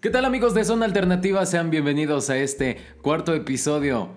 [0.00, 1.44] ¿Qué tal amigos de Zona Alternativa?
[1.44, 4.10] Sean bienvenidos a este cuarto episodio.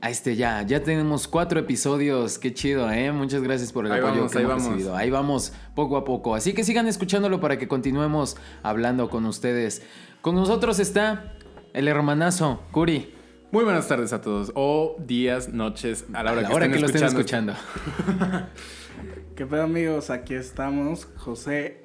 [0.00, 3.12] A este ya, ya tenemos cuatro episodios, qué chido, ¿eh?
[3.12, 4.72] Muchas gracias por el Ahí apoyo vamos, que ahí hemos vamos.
[4.72, 4.96] recibido.
[4.96, 6.34] Ahí vamos, poco a poco.
[6.34, 9.82] Así que sigan escuchándolo para que continuemos hablando con ustedes.
[10.22, 11.34] Con nosotros está
[11.74, 13.12] el hermanazo, Curi.
[13.52, 14.52] Muy buenas tardes a todos.
[14.54, 17.52] O días, noches, a la hora, a la que, hora estén que lo estén escuchando.
[19.36, 20.08] ¿Qué pedo amigos?
[20.08, 21.84] Aquí estamos, José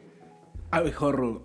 [0.71, 1.43] Abejorro.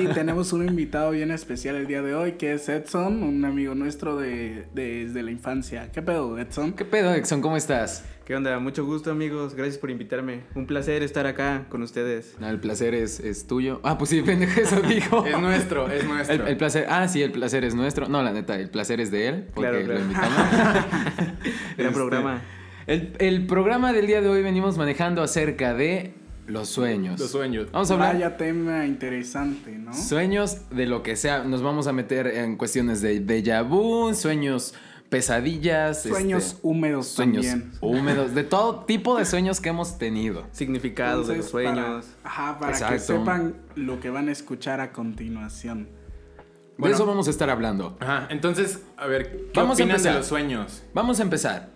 [0.00, 3.74] Y tenemos un invitado bien especial el día de hoy, que es Edson, un amigo
[3.74, 5.90] nuestro de, de- desde la infancia.
[5.92, 6.72] ¿Qué pedo, Edson?
[6.72, 7.40] ¿Qué pedo, Exxon?
[7.40, 8.04] ¿Cómo estás?
[8.26, 8.58] ¿Qué onda?
[8.58, 10.42] Mucho gusto amigos, gracias por invitarme.
[10.54, 12.36] Un placer estar acá con ustedes.
[12.38, 13.80] No, el placer es, es tuyo.
[13.84, 15.24] Ah, pues sí, pendejo, eso dijo.
[15.24, 16.42] Es nuestro, es nuestro.
[16.44, 18.06] El, el placer, ah, sí, el placer es nuestro.
[18.08, 20.00] No, la neta, el placer es de él, porque Claro, claro.
[20.00, 20.38] lo invitamos.
[21.32, 21.36] Gran
[21.78, 22.42] Este, programa.
[22.86, 26.12] El, el programa del día de hoy venimos manejando acerca de
[26.48, 27.20] los sueños.
[27.20, 27.70] Los sueños.
[27.70, 29.92] Vamos a hablar Vaya tema interesante, ¿no?
[29.94, 31.44] sueños de lo que sea.
[31.44, 34.74] Nos vamos a meter en cuestiones de déjà vu, sueños,
[35.10, 37.72] pesadillas, Sueños este, húmedos sueños también.
[37.80, 40.46] húmedos, de todo tipo de sueños que hemos tenido.
[40.52, 42.06] Significados de los Entonces, para- sueños.
[42.24, 43.18] ajá, para que Exacto.
[43.18, 45.84] sepan lo que van a escuchar a continuación.
[45.84, 46.94] de Bueno.
[46.94, 47.96] eso vamos a estar hablando.
[48.00, 50.12] Ajá, entonces, a ver, ¿qué Vamos a opinan empezar.
[50.12, 50.82] de los sueños?
[50.94, 51.70] Vamos a empezar.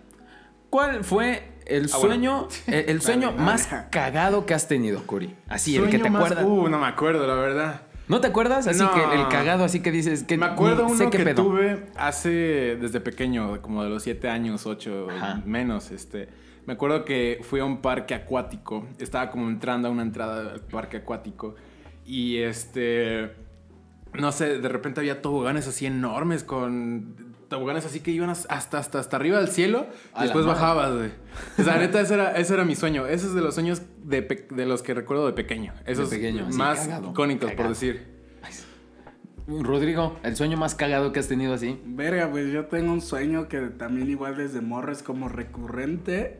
[0.69, 2.13] ¿Cuál fue el Ah, bueno.
[2.13, 5.35] sueño, el, el sueño más cagado que has tenido, Curi?
[5.47, 6.45] Así, el que te acuerdas.
[6.45, 7.81] Uh, no me acuerdo, la verdad.
[8.07, 8.67] ¿No te acuerdas?
[8.67, 8.93] Así No.
[8.93, 11.43] que el cagado, así que dices que me acuerdo sé uno qué que pedo.
[11.43, 15.41] tuve hace, desde pequeño, como de los 7 años, 8 Ajá.
[15.45, 16.27] menos, este...
[16.65, 18.87] Me acuerdo que fui a un parque acuático.
[18.97, 21.55] Estaba como entrando a una entrada al parque acuático.
[22.05, 23.31] Y este...
[24.13, 27.32] No sé, de repente había toboganes así enormes con...
[27.49, 29.87] Toboganes así que iban hasta, hasta, hasta arriba del cielo.
[30.17, 31.11] Y después bajabas, güey.
[31.57, 33.05] O sea, neta, ese era, ese era mi sueño.
[33.05, 35.73] Ese es de los sueños de, pe- de los que recuerdo de pequeño.
[35.85, 37.57] Esos pequeño, así, más cagado, icónicos, cagado.
[37.63, 38.13] por decir.
[39.45, 41.77] Rodrigo, el sueño más cagado que has tenido así.
[41.85, 46.39] Verga, pues yo tengo un sueño que también igual desde morro es como recurrente.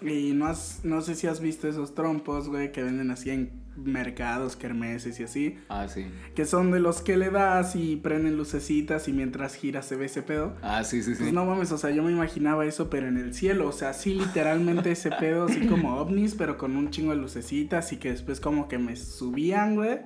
[0.00, 3.50] Y no, has, no sé si has visto esos trompos, güey, que venden así en
[3.84, 5.58] mercados, kermeses y así.
[5.68, 6.06] Ah, sí.
[6.34, 10.06] Que son de los que le das y prenden lucecitas y mientras gira se ve
[10.06, 10.56] ese pedo.
[10.62, 11.22] Ah, sí, sí, sí.
[11.22, 13.68] Pues no mames, o sea, yo me imaginaba eso, pero en el cielo.
[13.68, 17.92] O sea, sí, literalmente ese pedo, así como ovnis, pero con un chingo de lucecitas
[17.92, 20.00] y que después como que me subían, güey.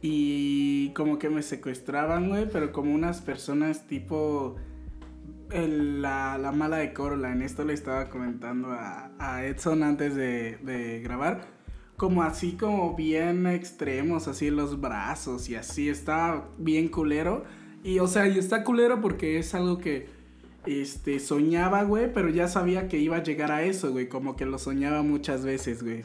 [0.00, 4.56] Y como que me secuestraban, güey, pero como unas personas tipo
[5.52, 7.44] el- la, la mala de Coraline.
[7.44, 11.42] Esto le estaba comentando a, a Edson antes de, de grabar.
[12.02, 15.88] Como así, como bien extremos, así en los brazos y así.
[15.88, 17.44] Está bien culero.
[17.84, 20.08] Y o sea, y está culero porque es algo que
[20.66, 24.08] este soñaba, güey, pero ya sabía que iba a llegar a eso, güey.
[24.08, 26.00] Como que lo soñaba muchas veces, güey.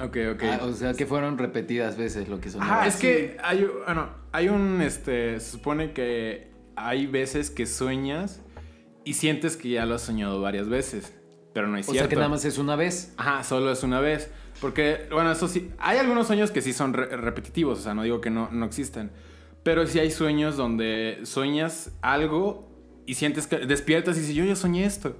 [0.00, 0.42] Ok, ok.
[0.44, 2.62] Ah, o sea, que fueron repetidas veces lo que son.
[2.62, 3.00] Ajá, es sí.
[3.00, 8.42] que hay, bueno, hay un, este, se supone que hay veces que sueñas
[9.04, 11.12] y sientes que ya lo has soñado varias veces,
[11.52, 12.04] pero no es o cierto.
[12.04, 13.12] sea, que nada más es una vez.
[13.16, 14.30] Ajá, solo es una vez.
[14.60, 18.02] Porque, bueno, eso sí, hay algunos sueños que sí son re- repetitivos, o sea, no
[18.02, 19.10] digo que no, no existen.
[19.62, 22.68] Pero sí hay sueños donde sueñas algo
[23.06, 25.16] y sientes que despiertas y dices, yo ya soñé esto.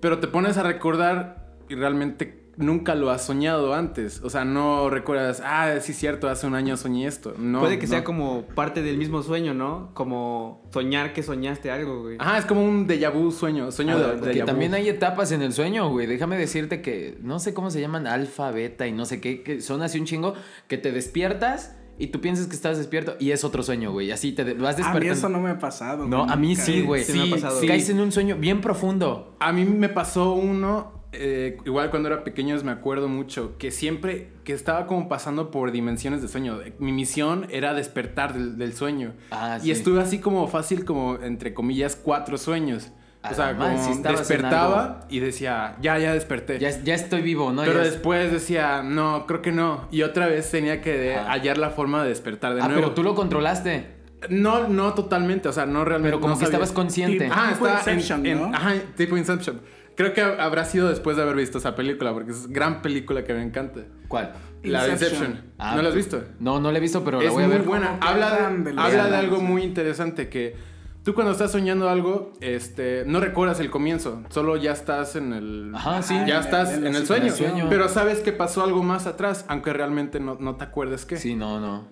[0.00, 4.20] Pero te pones a recordar y realmente nunca lo has soñado antes.
[4.22, 7.34] O sea, no recuerdas, ah, sí es cierto, hace un año soñé esto.
[7.38, 7.90] No, Puede que no.
[7.90, 9.90] sea como parte del mismo sueño, ¿no?
[9.94, 12.16] Como soñar que soñaste algo, güey.
[12.18, 14.46] Ajá, es como un déjà vu sueño, sueño Ah, de, vu.
[14.46, 16.06] también hay etapas en el sueño, güey.
[16.06, 19.60] Déjame decirte que no sé cómo se llaman alfa, beta y no sé qué, que
[19.60, 20.34] son así un chingo
[20.68, 24.10] que te despiertas y tú piensas que estás despierto y es otro sueño, güey.
[24.10, 25.12] Así te de- vas A mí despertando.
[25.12, 26.06] eso no me ha pasado.
[26.08, 27.04] No, güey, a mí sí, güey.
[27.04, 27.60] sí me ha pasado.
[27.66, 29.36] Caes en un sueño bien profundo.
[29.38, 34.28] A mí me pasó uno, eh, igual cuando era pequeño me acuerdo mucho, que siempre
[34.44, 36.58] que estaba como pasando por dimensiones de sueño.
[36.78, 39.12] Mi misión era despertar del, del sueño.
[39.30, 39.68] Ah, sí.
[39.68, 42.90] Y estuve así como fácil, como entre comillas, cuatro sueños.
[43.22, 43.68] A o sea, como
[44.12, 46.58] despertaba y decía, ya, ya desperté.
[46.58, 47.62] Ya, ya estoy vivo, ¿no?
[47.62, 49.88] pero Ya es- después decía, no, creo que no.
[49.90, 52.82] Y otra vez tenía que hallar la forma de despertar de Ah, nuevo.
[52.82, 53.94] pero tú lo controlaste.
[54.30, 56.10] No, no totalmente, o sea, no realmente.
[56.16, 56.56] Pero como no que sabía.
[56.58, 57.28] estabas consciente.
[57.30, 58.56] Ah, Tipo está en, Inception, en- ¿no?
[58.56, 59.60] Ajá, tipo Inception.
[59.96, 63.32] Creo que habrá sido después de haber visto esa película, porque es gran película que
[63.34, 63.80] me encanta.
[64.08, 64.32] ¿Cuál?
[64.62, 65.22] La Inception.
[65.30, 65.52] Inception.
[65.58, 66.22] Ah, ¿No la has visto?
[66.40, 67.64] No, no la he visto, pero la es voy a muy ver.
[67.66, 67.86] buena.
[67.88, 69.24] Como que Habla, de de, los habla de aliens.
[69.24, 70.56] algo muy interesante que
[71.04, 75.70] tú cuando estás soñando algo, este, no recuerdas el comienzo, solo ya estás en el...
[75.74, 76.14] Ajá, sí.
[76.26, 79.06] Ya en estás el- en, en la el sueño, pero sabes que pasó algo más
[79.06, 81.18] atrás, aunque realmente no, no te acuerdes qué.
[81.18, 81.86] Sí, no, no.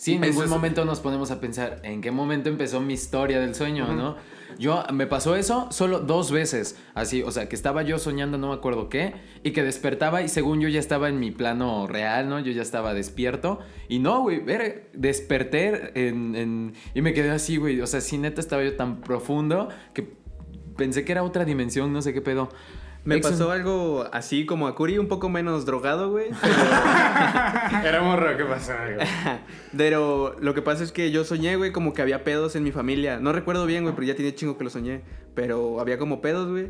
[0.00, 3.54] Sí, en ningún momento nos ponemos a pensar en qué momento empezó mi historia del
[3.54, 4.16] sueño, ¿no?
[4.58, 8.48] Yo me pasó eso solo dos veces, así, o sea, que estaba yo soñando no
[8.48, 9.12] me acuerdo qué
[9.42, 12.40] y que despertaba y según yo ya estaba en mi plano real, ¿no?
[12.40, 13.58] Yo ya estaba despierto
[13.88, 18.16] y no, güey, ver, desperté en, en- y me quedé así, güey, o sea, sí
[18.16, 20.14] neta estaba yo tan profundo que
[20.78, 22.48] pensé que era otra dimensión, no sé qué pedo.
[23.04, 26.26] Me Exxon- pasó algo así como a Curi, un poco menos drogado, güey.
[27.84, 28.72] Era morro, ¿qué pasó?
[28.94, 29.06] güey?
[29.76, 32.72] Pero lo que pasa es que yo soñé, güey, como que había pedos en mi
[32.72, 33.18] familia.
[33.20, 35.02] No recuerdo bien, güey, pero ya tiene chingo que lo soñé.
[35.34, 36.68] Pero había como pedos, güey.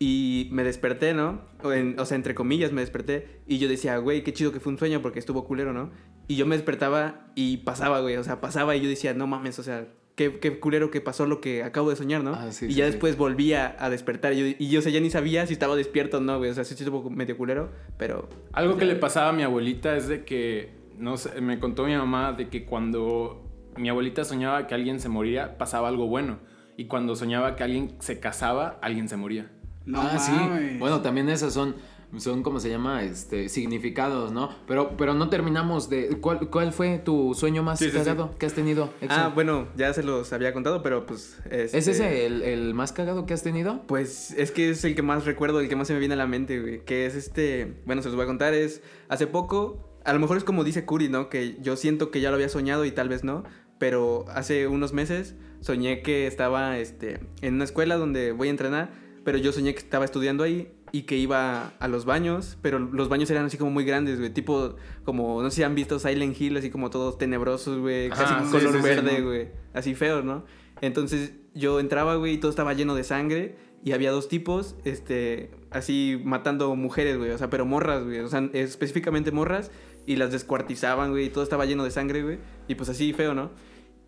[0.00, 1.42] Y me desperté, ¿no?
[1.62, 3.40] O, en- o sea, entre comillas me desperté.
[3.46, 5.90] Y yo decía, güey, qué chido que fue un sueño porque estuvo culero, ¿no?
[6.26, 8.16] Y yo me despertaba y pasaba, güey.
[8.16, 9.86] O sea, pasaba y yo decía, no mames, o sea,
[10.18, 12.34] qué, qué culero que pasó lo que acabo de soñar, ¿no?
[12.34, 12.90] Ah, sí, y sí, ya sí.
[12.90, 14.32] después volvía a despertar.
[14.32, 16.50] Y yo, y yo, o sea, ya ni sabía si estaba despierto o no, güey.
[16.50, 18.28] O sea, sí estuvo medio culero, pero...
[18.52, 21.94] Algo que le pasaba a mi abuelita es de que, no sé, me contó mi
[21.94, 26.40] mamá de que cuando mi abuelita soñaba que alguien se moría, pasaba algo bueno.
[26.76, 29.52] Y cuando soñaba que alguien se casaba, alguien se moría.
[29.86, 30.22] No ah, mames.
[30.22, 30.76] sí.
[30.80, 31.76] Bueno, también esas son,
[32.16, 34.48] son como se llama, este, significados, ¿no?
[34.66, 36.18] Pero, pero no terminamos de.
[36.20, 37.98] ¿Cuál, cuál fue tu sueño más Sí, sí, sí.
[37.98, 38.90] cagado que has tenido?
[39.08, 41.38] Ah, bueno, ya se los había contado, pero pues...
[41.50, 43.82] ¿Es este, ese el, el más cagado que has tenido?
[43.86, 46.18] Pues es que es el que más recuerdo, el que más se me viene a
[46.18, 46.84] la mente, güey.
[46.84, 47.80] Que es este.
[47.84, 48.54] Bueno, se los voy a contar.
[48.54, 48.82] Es.
[49.08, 49.84] Hace poco.
[50.04, 51.28] A lo mejor es como dice Curi, ¿no?
[51.28, 53.44] Que yo siento que ya lo había soñado y tal vez no.
[53.78, 58.90] Pero hace unos meses soñé que estaba este, en una escuela donde voy a entrenar.
[59.24, 62.58] Pero yo soñé que estaba estudiando ahí y que iba a los baños.
[62.62, 64.30] Pero los baños eran así como muy grandes, güey.
[64.30, 68.10] Tipo, como, no sé si han visto Silent Hill, así como todos tenebrosos, güey.
[68.10, 69.26] Casi con sí, color sí, sí, verde, ¿no?
[69.26, 69.48] güey.
[69.74, 70.44] Así feo, ¿no?
[70.80, 73.56] Entonces yo entraba, güey, y todo estaba lleno de sangre.
[73.84, 77.30] Y había dos tipos, este, así matando mujeres, güey.
[77.30, 78.20] O sea, pero morras, güey.
[78.20, 79.70] O sea, específicamente morras.
[80.04, 81.26] Y las descuartizaban, güey.
[81.26, 82.38] Y todo estaba lleno de sangre, güey.
[82.66, 83.50] Y pues así feo, ¿no?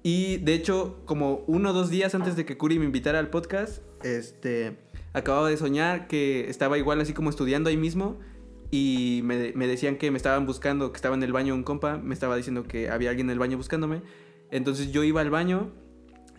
[0.02, 3.28] Y de hecho, como uno o dos días antes de que Curi me invitara al
[3.28, 4.78] podcast, este,
[5.12, 8.18] acababa de soñar que estaba igual así como estudiando ahí mismo.
[8.72, 11.98] Y me, me decían que me estaban buscando, que estaba en el baño un compa.
[11.98, 14.02] Me estaba diciendo que había alguien en el baño buscándome.
[14.50, 15.70] Entonces yo iba al baño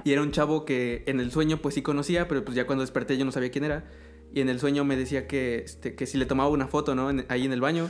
[0.04, 2.82] y era un chavo que en el sueño pues sí conocía, pero pues ya cuando
[2.82, 3.86] desperté yo no sabía quién era.
[4.34, 7.10] Y en el sueño me decía que, este, que si le tomaba una foto, ¿no?
[7.10, 7.90] En- ahí en el baño.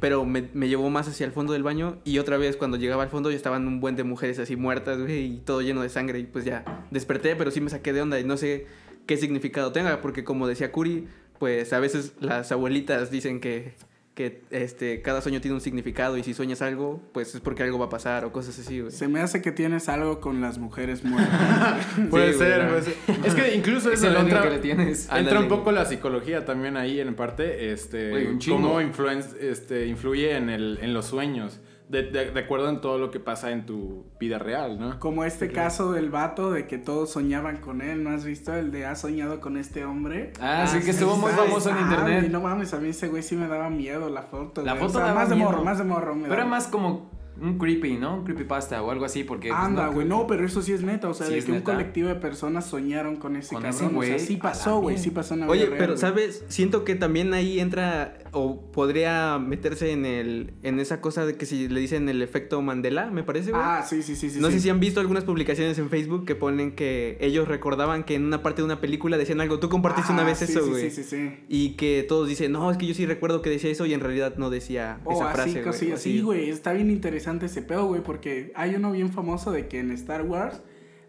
[0.00, 1.96] Pero me, me llevó más hacia el fondo del baño.
[2.04, 4.98] Y otra vez cuando llegaba al fondo ya estaban un buen de mujeres así muertas,
[5.00, 5.24] güey.
[5.24, 6.18] Y todo lleno de sangre.
[6.18, 8.20] Y pues ya desperté, pero sí me saqué de onda.
[8.20, 8.66] Y no sé
[9.08, 10.00] qué significado tenga.
[10.00, 11.08] Porque como decía Curi,
[11.40, 13.74] pues a veces las abuelitas dicen que,
[14.14, 16.16] que este, cada sueño tiene un significado.
[16.16, 18.92] Y si sueñas algo, pues es porque algo va a pasar o cosas así, güey.
[18.92, 21.84] Se me hace que tienes algo con las mujeres muertas.
[22.10, 22.94] Puede Sí, ser, puede ser.
[23.24, 25.08] Es que incluso Es eso el odio entra, que le tienes.
[25.12, 27.72] entra un poco la psicología también ahí en parte.
[27.72, 28.56] Este, Güey, un chingo.
[28.62, 31.60] cómo influen- este, influye en, el, en los sueños.
[31.88, 34.98] De, de- de acuerdo en todo lo que pasa en tu vida real, ¿no?
[34.98, 38.52] Como este caso del vato de que todos soñaban con él, ¿no has visto?
[38.54, 40.32] El de has soñado con este hombre.
[40.40, 42.18] Ah, sí, que estuvo muy famoso en ah, internet.
[42.20, 44.62] güey, no mames, a mí ese güey sí me daba miedo la foto.
[44.62, 44.84] La güey.
[44.84, 46.14] foto O sea, daba más de morro, más de morro.
[46.14, 48.16] me Pero era más como un creepy, ¿no?
[48.16, 49.48] Un creepypasta o algo así, porque...
[49.50, 51.44] pues, Anda, no, güey, no, pero eso sí es neta, o sea, Sí de es
[51.44, 54.36] que un colectivo de personas soñaron con ese Con cabrón, ese o sea, güey, sí
[54.38, 55.98] pasó, güey, sí pasó en la Oye, vida real, pero güey.
[56.00, 61.34] sabes, siento que también ahí entra o podría meterse en el en esa cosa de
[61.36, 63.62] que si le dicen el efecto Mandela, me parece, güey.
[63.64, 64.40] Ah, sí, sí, sí, sí.
[64.40, 64.54] no sí.
[64.54, 68.24] sé si han visto algunas publicaciones en Facebook que ponen que ellos recordaban que en
[68.24, 69.58] una parte de una película decían algo.
[69.58, 70.90] Tú compartiste una Ah, vez sí, eso, sí, güey.
[70.90, 71.44] Sí, sí, sí.
[71.48, 74.00] Y que todos dicen, no, es que yo sí recuerdo que decía eso y en
[74.00, 75.94] realidad no decía O esa así, frase, cosí- güey.
[75.94, 79.68] o sí, güey, está bien interesante ese pedo, güey, porque hay uno bien famoso de
[79.68, 80.60] que en Star Wars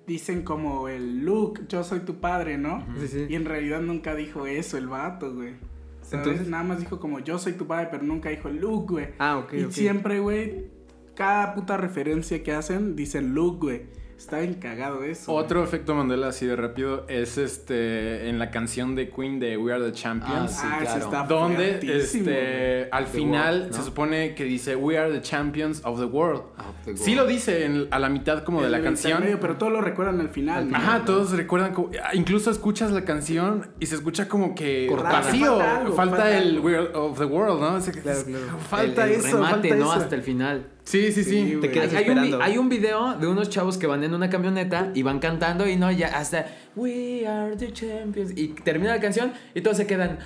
[0.07, 2.83] dicen como el Luke, yo soy tu padre, ¿no?
[2.99, 3.25] Sí, sí.
[3.29, 5.53] Y en realidad nunca dijo eso el vato, güey.
[6.01, 6.25] ¿Sabes?
[6.25, 9.07] Entonces- Nada más dijo como yo soy tu padre, pero nunca dijo Luke, güey.
[9.19, 10.67] Ah, ok, y siempre, güey,
[11.15, 13.81] cada puta referencia que hacen dicen Luke, güey.
[14.19, 15.31] Está bien cagado eso.
[15.33, 19.71] Otro efecto Mandela así de rápido es este en la canción de Queen de We
[19.73, 20.51] Are the Champions.
[20.51, 21.05] sí, ah, claro.
[21.05, 23.77] está Donde este, al The final world, ¿no?
[23.77, 26.41] se supone que dice We are the champions of the world.
[26.57, 29.13] Of the Sí lo dice en- a la mitad como de la canción.
[29.13, 30.69] intermedio, pero todos lo recuerdan al final.
[30.75, 35.21] Ajá, todos recuerdan como, ah, incluso escuchas la canción y se escucha como que Cortada.
[35.21, 36.65] vacío, Falta falta, algo, falta el algo.
[36.67, 37.75] We Are of the World, ¿no?
[37.75, 38.45] O sea, que Claro, es- claro.
[38.69, 39.91] Falta El- el eso, remate, falta ¿no?
[39.93, 40.01] eso.
[40.03, 40.65] Hasta el final.
[40.89, 41.31] Sí, sí, sí.
[41.51, 42.41] Sí, Te quedas Hay un, esperando.
[42.41, 45.75] hay un video de unos chavos que van en una camioneta y van cantando y
[45.75, 48.31] no, ya hasta We are the champions.
[48.35, 50.17] Y termina la canción y todos se quedan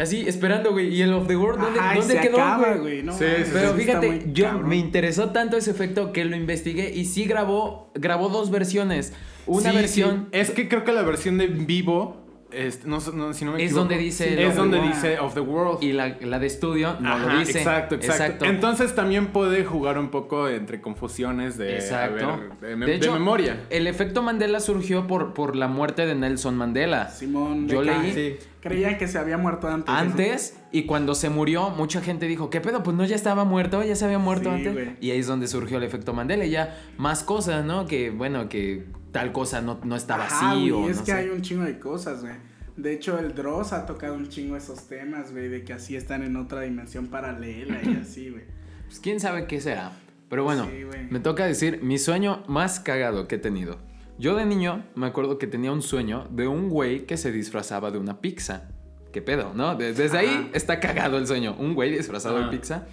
[0.00, 0.88] así esperando, güey.
[0.94, 2.80] Y el of the world, ¿dónde, Ajá, dónde se quedó, acaba, güey?
[2.80, 3.02] güey?
[3.02, 4.68] No, Sí, sí, Pero fíjate, yo cabrón.
[4.70, 9.12] me interesó tanto ese efecto que lo investigué y sí grabó, grabó dos versiones.
[9.46, 10.28] Una Sí, versión.
[10.32, 10.38] sí.
[10.40, 12.23] Es que creo que la versión de en vivo
[12.54, 13.80] este, no, no, si no me Es equivoco.
[13.80, 14.94] donde dice Sí, Es of the donde world.
[14.94, 15.82] dice of the world.
[15.82, 17.58] Y la, la de estudio no Ajá, lo dice.
[17.58, 22.28] Exacto, exacto, Entonces también puede jugar un poco entre confusiones de, Exacto.
[22.28, 23.64] a ver, de, me- De de hecho, memoria.
[23.70, 27.08] El efecto Mandela surgió por, por la muerte de Nelson Mandela.
[27.10, 28.36] Simón Yo de leí- Sí.
[28.60, 29.94] Creían que se había muerto antes.
[29.94, 32.82] Antes, y cuando se murió, mucha gente dijo, ¿qué pedo?
[32.82, 34.88] Pues no, ya estaba muerto, ya se había muerto Sí, antes.
[35.02, 36.46] Y ahí es donde surgió el efecto Mandela.
[36.46, 37.84] Y ya más cosas, ¿no?
[37.84, 41.12] Que, bueno, que tal cosa no, no estaba Ajá, así güey, o es no que
[41.12, 41.16] sé.
[41.18, 42.34] hay un chingo de cosas, güey.
[42.76, 46.24] De hecho, el Dross ha tocado un chingo esos temas, güey, de que así están
[46.24, 48.42] en otra dimensión paralela y así, güey.
[48.86, 49.92] Pues quién sabe qué será.
[50.28, 53.78] Pero bueno, Sí, me toca decir mi sueño más cagado que he tenido.
[54.18, 57.92] Yo de niño me acuerdo que tenía un sueño de un güey que se disfrazaba
[57.92, 58.68] de una pizza.
[59.12, 59.76] ¿Qué pedo, no?
[59.76, 61.54] De- desde ahí está cagado el sueño.
[61.56, 62.46] Un güey disfrazado Ajá.
[62.50, 62.86] de pizza.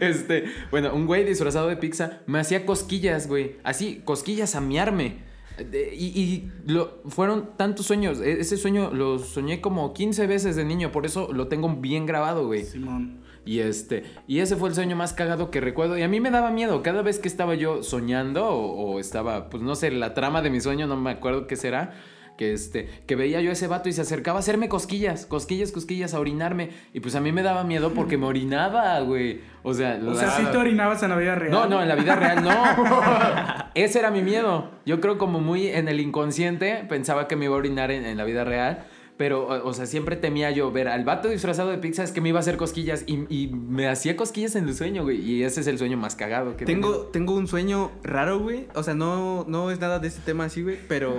[0.00, 3.56] Este, bueno, un güey disfrazado de pizza me hacía cosquillas, güey.
[3.64, 5.30] Así, cosquillas a miarme.
[5.72, 8.20] Y y lo, fueron tantos sueños.
[8.20, 10.92] E- Ese sueño lo soñé como 15 veces de niño.
[10.92, 12.64] Por eso lo tengo bien grabado, güey.
[12.64, 13.20] Simón.
[13.44, 15.96] Y este, y ese fue el sueño más cagado que recuerdo.
[15.98, 16.82] Y a mí me daba miedo.
[16.82, 20.50] Cada vez que estaba yo soñando, o, o estaba, pues no sé, la trama de
[20.50, 21.94] mi sueño, no me acuerdo qué será.
[22.42, 25.70] Que este, que veía yo a ese vato y se acercaba a hacerme cosquillas, cosquillas,
[25.70, 26.70] cosquillas, a orinarme.
[26.92, 29.40] Y pues a mí me daba miedo porque me orinaba, güey.
[29.62, 31.52] O sea, O la- sea, si te orinabas en la vida real.
[31.52, 32.50] no, no, en la vida real no.
[33.74, 34.70] Ese era mi miedo.
[34.84, 38.16] Yo creo como muy en el inconsciente pensaba que me iba a orinar en, en
[38.16, 38.86] la vida real.
[39.18, 42.20] Pero, o, o sea, siempre temía yo ver al vato disfrazado de pizza, es que
[42.20, 45.20] me iba a hacer cosquillas y, y me hacía cosquillas en el sueño, güey.
[45.20, 47.06] Y ese es el sueño más cagado que Tengo, tengo.
[47.12, 48.66] tengo un sueño raro, güey.
[48.74, 51.12] O sea, no, no es nada de este tema así, güey, pero.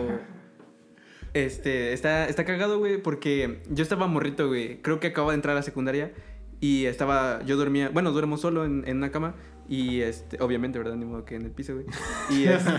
[1.34, 4.82] Este, está, está cagado, güey, porque yo estaba morrito, güey.
[4.82, 6.14] Creo que acababa de entrar a la secundaria
[6.60, 7.42] y estaba.
[7.44, 7.90] Yo dormía.
[7.90, 9.36] Bueno, duermo solo en, en una cama
[9.68, 10.96] y, este, obviamente, ¿verdad?
[10.96, 11.86] Ni modo que en el piso, güey.
[12.30, 12.72] Y este.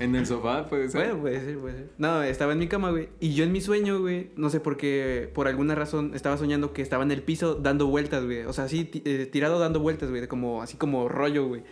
[0.00, 1.02] En el sofá, puede ser.
[1.02, 1.90] Bueno, puede ser, puede ser.
[1.98, 3.10] No, estaba en mi cama, güey.
[3.20, 6.72] Y yo en mi sueño, güey, no sé por qué, por alguna razón, estaba soñando
[6.72, 8.44] que estaba en el piso dando vueltas, güey.
[8.44, 10.26] O sea, así, eh, tirado dando vueltas, güey.
[10.26, 11.62] Como, así como rollo, güey.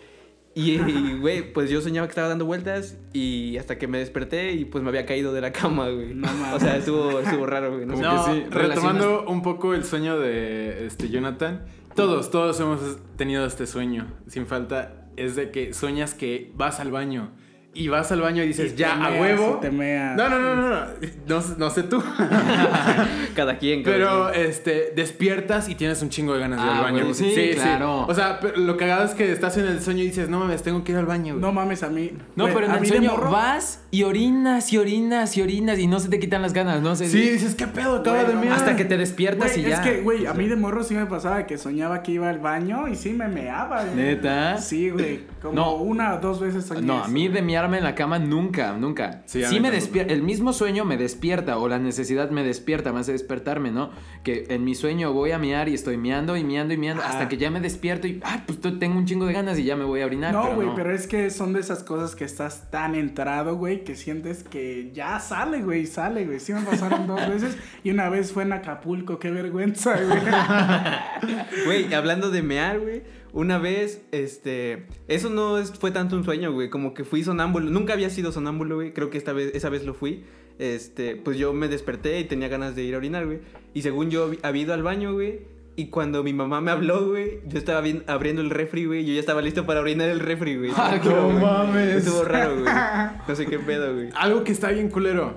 [0.55, 0.79] Y,
[1.19, 4.85] güey, pues yo soñaba que estaba dando vueltas y hasta que me desperté y pues
[4.85, 6.15] me había caído de la cama, güey.
[6.15, 6.55] No mames.
[6.55, 7.87] O sea, estuvo, estuvo raro, güey.
[7.87, 12.81] No No, que sí, retomando un poco el sueño de este Jonathan, todos, todos hemos
[13.17, 17.31] tenido este sueño, sin falta, es de que sueñas que vas al baño
[17.75, 19.59] y vas al baño y dices, Y ya, te a meas, huevo.
[19.61, 20.17] te meas.
[20.17, 20.87] No, no, no, no, no,
[21.27, 22.03] no, no sé tú.
[23.35, 24.47] Cada quien, cada Pero quien.
[24.47, 27.03] este, despiertas y tienes un chingo de ganas de ir Ah, al baño.
[27.05, 28.07] güey, sí, claro.
[28.07, 30.63] O sea, pero lo cagado es que estás en el sueño y dices, no mames,
[30.63, 31.35] tengo que ir al baño.
[31.35, 31.41] güey".
[31.43, 32.13] No mames, a mí.
[32.37, 35.87] No, güey, pero en el sueño morro- vas y orinas y orinas y orinas y
[35.87, 36.95] no se te quitan las ganas, ¿no?
[36.97, 37.97] sé Sí, dices, ¿qué pedo?
[37.97, 38.57] Acaba Güey, de mirar.
[38.59, 39.77] Hasta que te despiertas Güey, y ya.
[39.77, 42.39] Es que, güey, a mí de morro sí me pasaba que soñaba que iba al
[42.39, 43.97] baño y sí me meaba, güey.
[43.97, 44.59] ¿Neta?
[44.59, 45.21] Sí, güey.
[45.43, 45.75] Como No.
[45.75, 46.83] una o dos veces soñé.
[46.83, 49.23] No, a mí de miarme en la cama nunca, nunca.
[49.27, 50.13] Sí, me despierta.
[50.13, 53.91] El mismo sueño me despierta o la necesidad me despierta, me hace despertarme, ¿no?
[54.23, 57.09] Que en mi sueño voy a miar y estoy miando y miando y miando Ah.
[57.09, 59.77] hasta que ya me despierto y, ah, pues tengo un chingo de ganas y ya
[59.77, 60.33] me voy a orinar.
[60.35, 63.83] No, pero güey, pero es que son de esas cosas que estás tan entrado, güey,
[63.85, 66.41] que sientes que ya sale, güey, sale, güey.
[66.41, 70.21] Sí me pasaron dos veces y una vez fue en Acapulco, qué vergüenza, güey.
[71.65, 73.03] Güey, hablando de mear, güey.
[73.35, 74.87] Una vez, este.
[75.09, 76.71] Eso no es- fue tanto un sueño, güey.
[76.71, 77.69] Como que fui sonámbulo.
[77.71, 78.93] Nunca había sido sonámbulo, güey.
[78.95, 80.25] Creo que esta vez, esa vez lo fui.
[80.61, 83.41] Este, pues yo me desperté y tenía ganas de ir a orinar, güey.
[83.75, 85.41] Y según yo hab- había ido al baño, güey.
[85.77, 89.05] Y cuando mi mamá me habló, güey, yo estaba bien, abriendo el refri, güey.
[89.05, 90.71] Yo ya estaba listo para orinar el refri, güey.
[90.77, 92.07] Ah, no mames.
[92.07, 92.67] Estuvo raro, güey.
[93.29, 94.11] No sé qué pedo, güey.
[94.15, 95.35] Algo que está bien culero.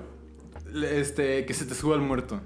[0.72, 2.39] le- Este, que se te suba el muerto.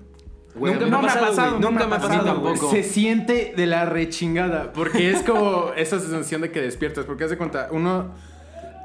[0.55, 1.61] Güey, nunca me no me pasado, pasado, güey.
[1.61, 2.53] Nunca me me ha pasado, pasado, güey.
[2.53, 2.71] tampoco.
[2.75, 4.73] Se siente de la rechingada.
[4.73, 7.05] Porque es como esa sensación de que despiertas.
[7.05, 8.11] Porque haz de cuenta, uno.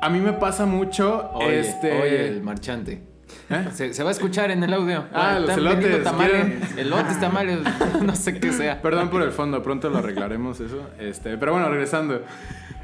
[0.00, 1.30] A mí me pasa mucho.
[1.34, 2.00] Oye, este.
[2.00, 3.02] oye, el marchante.
[3.50, 3.64] ¿Eh?
[3.72, 5.04] Se, se va a escuchar en el audio.
[5.12, 7.58] Ah, los Están elotes, tamales, elotes, tamales,
[8.02, 8.80] no sé qué sea.
[8.82, 10.88] Perdón por el fondo, pronto lo arreglaremos eso.
[10.98, 12.22] Este, pero bueno, regresando.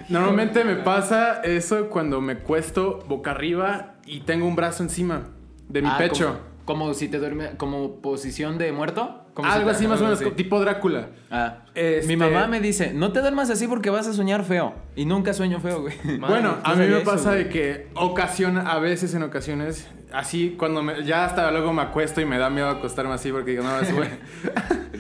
[0.09, 5.23] Normalmente me pasa eso cuando me cuesto boca arriba y tengo un brazo encima
[5.69, 6.39] de mi Ah, pecho.
[6.65, 9.19] Como si te duerme, como posición de muerto.
[9.35, 10.31] Como si Algo te- así más o menos, así.
[10.33, 11.09] tipo Drácula.
[11.31, 14.75] Ah, Este- Mi mamá me dice, no te duermas así porque vas a soñar feo.
[14.95, 15.95] Y nunca sueño feo, güey.
[16.21, 17.45] Bueno, a mí me eso, pasa güey.
[17.45, 22.21] de que ocasiona, a veces en ocasiones, así cuando me, ya hasta luego me acuesto
[22.21, 24.09] y me da miedo acostarme así porque digo, no, es güey.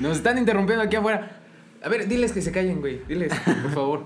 [0.00, 1.38] Nos están interrumpiendo aquí afuera.
[1.85, 3.02] A ver, diles que se callen, güey.
[3.07, 4.04] Diles, por favor.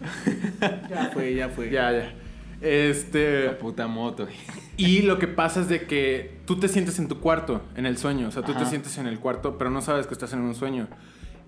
[0.88, 1.70] Ya fue, ya fue.
[1.70, 2.12] ya, ya.
[2.60, 3.46] Este.
[3.46, 4.36] La puta moto, güey.
[4.76, 7.96] Y lo que pasa es de que tú te sientes en tu cuarto, en el
[7.96, 8.26] sueño.
[8.26, 10.56] O sea, tú te sientes en el cuarto, pero no sabes que estás en un
[10.56, 10.88] sueño.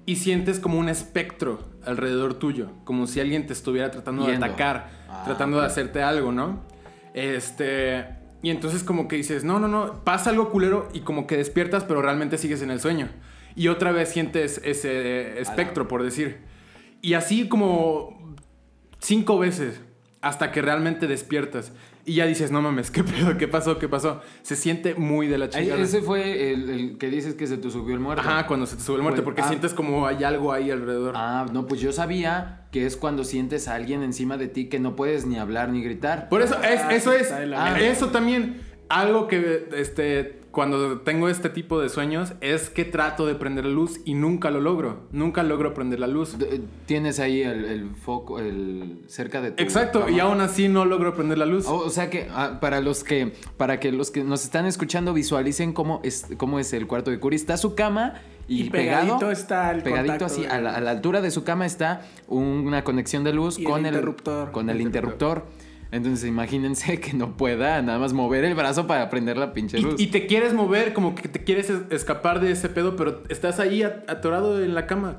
[0.06, 4.90] Y sientes como un espectro alrededor tuyo, como si alguien te estuviera tratando de atacar,
[5.08, 6.60] Ah, tratando de hacerte algo, ¿no?
[7.14, 8.06] Este.
[8.44, 11.82] Y entonces, como que dices, no, no, no, pasa algo culero y como que despiertas,
[11.82, 13.08] pero realmente sigues en el sueño.
[13.56, 16.42] Y otra vez sientes ese espectro, por decir.
[17.00, 18.36] Y así como
[19.00, 19.80] cinco veces
[20.22, 21.72] hasta que realmente despiertas.
[22.04, 23.36] Y ya dices, no mames, ¿qué pedo?
[23.36, 23.78] ¿Qué pasó?
[23.78, 24.22] ¿Qué pasó?
[24.42, 25.82] Se siente muy de la Ay, chingada.
[25.82, 28.22] Ese fue el, el que dices que se te subió el muerto.
[28.26, 29.48] Ajá, cuando se te sube el muerte, Fue- porque ah.
[29.48, 31.14] sientes como hay algo ahí alrededor.
[31.16, 34.78] Ah, no, pues yo sabía que es cuando sientes a alguien encima de ti que
[34.80, 36.28] no puedes ni hablar ni gritar.
[36.28, 37.30] Por eso, es, Ah, eso es.
[37.32, 38.62] ah, eso también.
[38.88, 43.70] Algo que, este, cuando tengo este tipo de sueños, es que trato de prender la
[43.72, 45.00] luz y nunca lo logro.
[45.10, 46.38] Nunca logro prender la luz.
[46.38, 50.12] D- Tienes ahí el, el foco, el cerca de tu Exacto, cama.
[50.12, 51.66] y aún así no logro prender la luz.
[51.66, 55.12] O, o sea que ah, para los que para que los que nos están escuchando
[55.14, 57.36] visualicen cómo es cómo es el cuarto de Curi.
[57.36, 60.74] Está su cama y, Y pegado pegadito está el pegadito contacto así de- a la,
[60.76, 64.50] a la altura de su cama está una conexión de luz Y con el, interruptor.
[64.52, 65.44] con el interruptor.
[65.92, 70.00] Entonces imagínense que no pueda nada más mover el brazo para prender la pinche luz.
[70.00, 73.22] Y, y te quieres mover, como que te quieres es- escapar de ese pedo, pero
[73.28, 75.18] estás ahí at- atorado en la cama.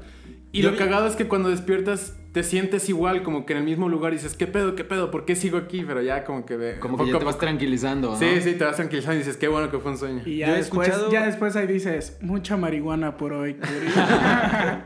[0.51, 3.59] Y Yo lo vi- cagado es que cuando despiertas te sientes igual, como que en
[3.59, 5.11] el mismo lugar y dices, ¿qué pedo, qué pedo?
[5.11, 5.83] ¿Por qué sigo aquí?
[5.87, 6.57] Pero ya como que...
[6.57, 8.17] de- como que ya te vas tranquilizando, ¿no?
[8.17, 10.23] Sí, sí, te vas tranquilizando y dices, qué bueno que fue un sueño.
[10.25, 13.53] Y ya Yo he después, escuchado- ya después ahí dices, mucha marihuana por hoy.
[13.53, 13.71] Curi".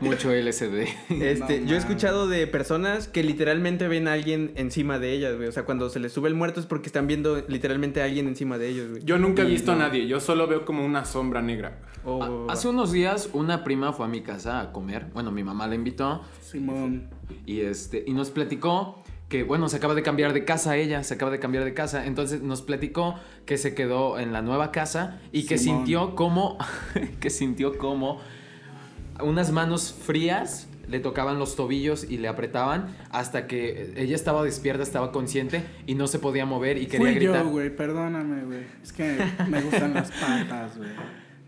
[0.00, 0.86] Mucho LSD.
[1.22, 5.36] Este, No yo he escuchado de personas que literalmente ven a alguien encima de ellas,
[5.36, 5.48] güey.
[5.48, 8.28] O sea, cuando se les sube el muerto es porque están viendo literalmente a alguien
[8.28, 9.02] encima de ellos, güey.
[9.04, 9.84] Yo nunca he visto no.
[9.84, 11.78] a nadie, yo solo veo como una sombra negra.
[12.04, 15.06] O- Ah, Hace unos días una prima fue a mi casa a comer.
[15.14, 17.08] Bueno, mi mamá la invitó Simón.
[17.46, 21.14] y este y nos platicó que bueno, se acaba de cambiar de casa ella, se
[21.14, 25.20] acaba de cambiar de casa, entonces nos platicó que se quedó en la nueva casa
[25.32, 25.78] y que Simón.
[25.80, 26.56] sintió como
[27.20, 28.20] que sintió como
[29.20, 34.82] unas manos frías le tocaban los tobillos y le apretaban hasta que ella estaba despierta,
[34.82, 37.44] estaba consciente y no se podía mover y quería Fui gritar.
[37.44, 38.60] yo, güey, perdóname, güey.
[38.82, 39.18] Es que
[39.50, 40.88] me gustan las patas, güey.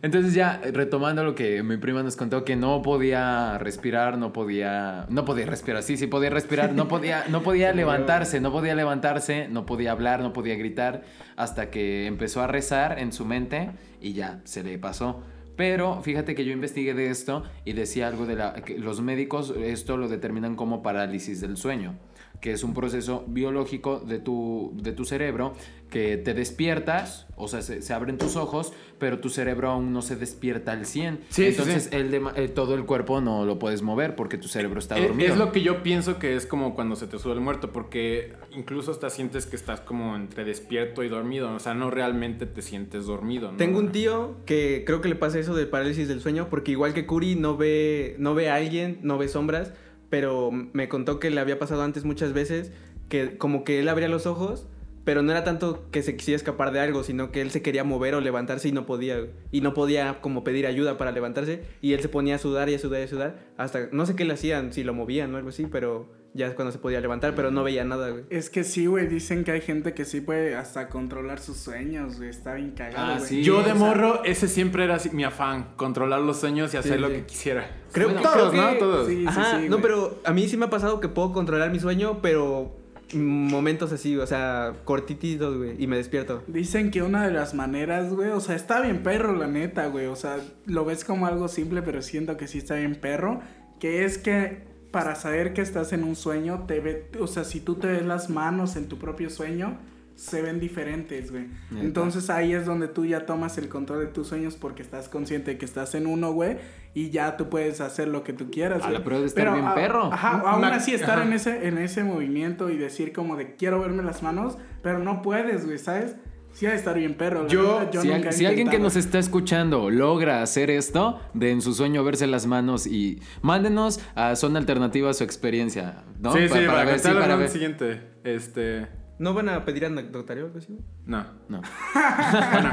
[0.02, 5.04] Entonces ya retomando lo que mi prima nos contó que no podía respirar, no podía
[5.10, 9.48] no podía respirar, sí, sí podía respirar, no podía no podía levantarse, no podía levantarse,
[9.48, 11.02] no podía hablar, no podía gritar
[11.36, 15.22] hasta que empezó a rezar en su mente y ya se le pasó.
[15.54, 19.52] Pero fíjate que yo investigué de esto y decía algo de la que los médicos
[19.62, 21.98] esto lo determinan como parálisis del sueño,
[22.40, 25.52] que es un proceso biológico de tu de tu cerebro
[25.90, 30.02] que te despiertas, o sea, se, se abren tus ojos, pero tu cerebro aún no
[30.02, 31.18] se despierta al 100.
[31.30, 31.96] Sí, sí, Entonces, sí.
[31.96, 35.32] El eh, todo el cuerpo no lo puedes mover porque tu cerebro está Es, dormido.
[35.32, 38.34] es lo que yo pienso que es como cuando se te sube el muerto, porque
[38.52, 42.62] incluso hasta sientes que estás como entre despierto y dormido, o sea, no realmente te
[42.62, 43.50] sientes dormido.
[43.50, 43.56] ¿no?
[43.58, 46.94] Tengo un tío que creo que le pasa eso del parálisis del sueño, porque igual
[46.94, 49.72] que Curi no ve, no ve a alguien, no ve sombras,
[50.10, 52.72] pero me contó que le había pasado antes muchas veces
[53.08, 54.66] que como que él abría los ojos,
[55.04, 57.84] pero no era tanto que se quisiera escapar de algo, sino que él se quería
[57.84, 61.94] mover o levantarse y no podía, y no podía como pedir ayuda para levantarse, y
[61.94, 64.24] él se ponía a sudar y a sudar y a sudar, hasta, no sé qué
[64.24, 67.34] le hacían, si lo movían o algo así, pero ya es cuando se podía levantar,
[67.34, 68.24] pero no veía nada, güey.
[68.30, 72.18] Es que sí, güey, dicen que hay gente que sí puede hasta controlar sus sueños,
[72.18, 72.28] güey.
[72.30, 73.28] Está bien cagado, Ah, güey.
[73.28, 73.42] sí.
[73.42, 76.76] Yo o de sea- morro, ese siempre era así mi afán, controlar los sueños y
[76.76, 77.14] hacer Sí, lo sí.
[77.14, 77.70] que quisiera.
[77.92, 78.72] Creo, Bueno, Todos, creo ¿no?
[78.72, 79.06] que- Todos.
[79.08, 79.82] Sí, sí, Ajá, sí, no, güey.
[79.82, 82.76] pero a mí sí me ha pasado que puedo controlar mi sueño, pero
[83.12, 86.42] momentos así, o sea, cortititos, güey, y me despierto.
[86.46, 90.06] Dicen que una de las maneras, güey, o sea, está bien perro, la neta, güey.
[90.06, 93.40] O sea, lo ves como algo simple, pero siento que sí está bien perro.
[93.80, 97.60] Que es que para saber que estás en un sueño, te ve, o sea, si
[97.60, 99.78] tú te ves las manos en tu propio sueño,
[100.16, 101.46] se ven diferentes, güey.
[101.70, 101.82] Neta.
[101.86, 105.52] Entonces ahí es donde tú ya tomas el control de tus sueños porque estás consciente
[105.52, 106.58] de que estás en uno, güey,
[106.92, 108.82] y ya tú puedes hacer lo que tú quieras.
[108.82, 108.98] A güey.
[108.98, 110.12] la prueba de estar Pero, bien a- perro.
[110.12, 111.26] Ajá, aún Una- así estar ajá.
[111.26, 115.22] en ese, en ese movimiento y decir como de quiero verme las manos, pero no
[115.22, 116.16] puedes, güey, ¿sabes?
[116.52, 117.46] Sí ha de estar bien perro.
[117.46, 121.20] Yo- neta, si, nunca al- he si alguien que nos está escuchando logra hacer esto,
[121.32, 126.32] de en su sueño verse las manos y mándenos a Zona Alternativa su experiencia, ¿no?
[126.32, 127.48] Sí, Pa- sí, para, ver, sí, contarlo para ver.
[127.48, 128.00] siguiente.
[128.24, 128.86] Este.
[129.18, 130.78] ¿No van a pedir anecdotario algo así?
[131.06, 131.24] No.
[131.48, 131.60] No.
[132.52, 132.70] bueno,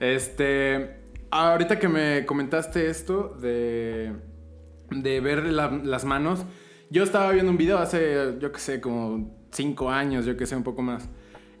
[0.00, 1.02] este.
[1.30, 4.12] Ahorita que me comentaste esto de.
[4.90, 6.44] de ver la- las manos.
[6.90, 10.54] Yo estaba viendo un video hace, yo que sé, como cinco años, yo que sé,
[10.56, 11.08] un poco más.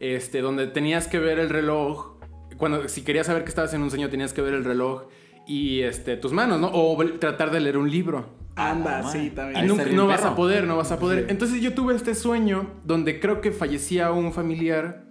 [0.04, 2.18] Este, donde tenías que ver el reloj.
[2.58, 5.04] Cuando, si querías saber que estabas en un sueño, tenías que ver el reloj
[5.46, 6.70] y este, tus manos, ¿no?
[6.72, 8.26] O tratar de leer un libro.
[8.56, 9.64] Anda, Ah, sí, también.
[9.64, 11.26] Y nunca- no vas a poder, no vas a poder.
[11.30, 15.06] Entonces yo tuve este sueño donde creo que fallecía un familiar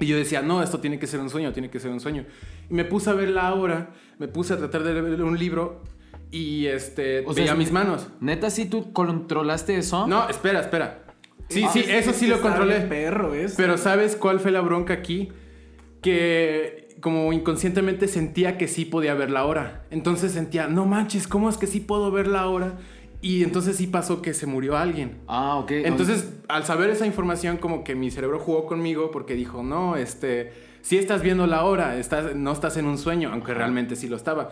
[0.00, 2.24] y yo decía, no, esto tiene que ser un sueño, tiene que ser un sueño.
[2.70, 5.82] Y me puse a ver la hora, me puse a tratar de leer un libro
[6.30, 8.08] y este, O sea, veía es- mis manos.
[8.20, 10.06] Neta, si tú controlaste eso.
[10.08, 11.02] No, espera, espera.
[11.48, 12.80] Sí, Ah, sí, es- eso es sí lo controlé.
[12.80, 13.32] perro.
[13.56, 15.28] Pero ¿sabes cuál fue la bronca aquí?
[16.02, 19.84] Que como inconscientemente sentía que sí podía ver la hora.
[19.90, 22.78] Entonces sentía, no manches, ¿cómo es que sí puedo ver la hora?
[23.22, 25.18] Y entonces sí pasó que se murió alguien.
[25.26, 25.70] Ah, ok.
[25.72, 30.52] Entonces, al saber esa información, como que mi cerebro jugó conmigo porque dijo, no, este,
[30.82, 34.16] sí estás viendo la hora, estás, no estás en un sueño, aunque realmente sí lo
[34.16, 34.50] estaba.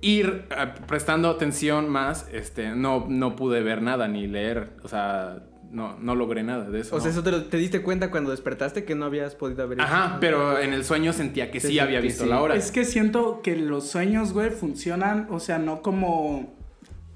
[0.00, 0.42] Y eh,
[0.86, 5.42] prestando atención más, este, no, no pude ver nada ni leer, o sea,
[5.76, 6.96] no, no logré nada de eso.
[6.96, 7.12] O sea, ¿no?
[7.12, 9.86] eso te, lo- te diste cuenta cuando despertaste que no habías podido haber hecho.
[9.86, 12.30] Ajá, pero en el sueño sentía que sí, Sí, había que visto sí.
[12.30, 12.54] la hora.
[12.56, 16.55] Es que siento que los sueños, güey, funcionan, o sea, no como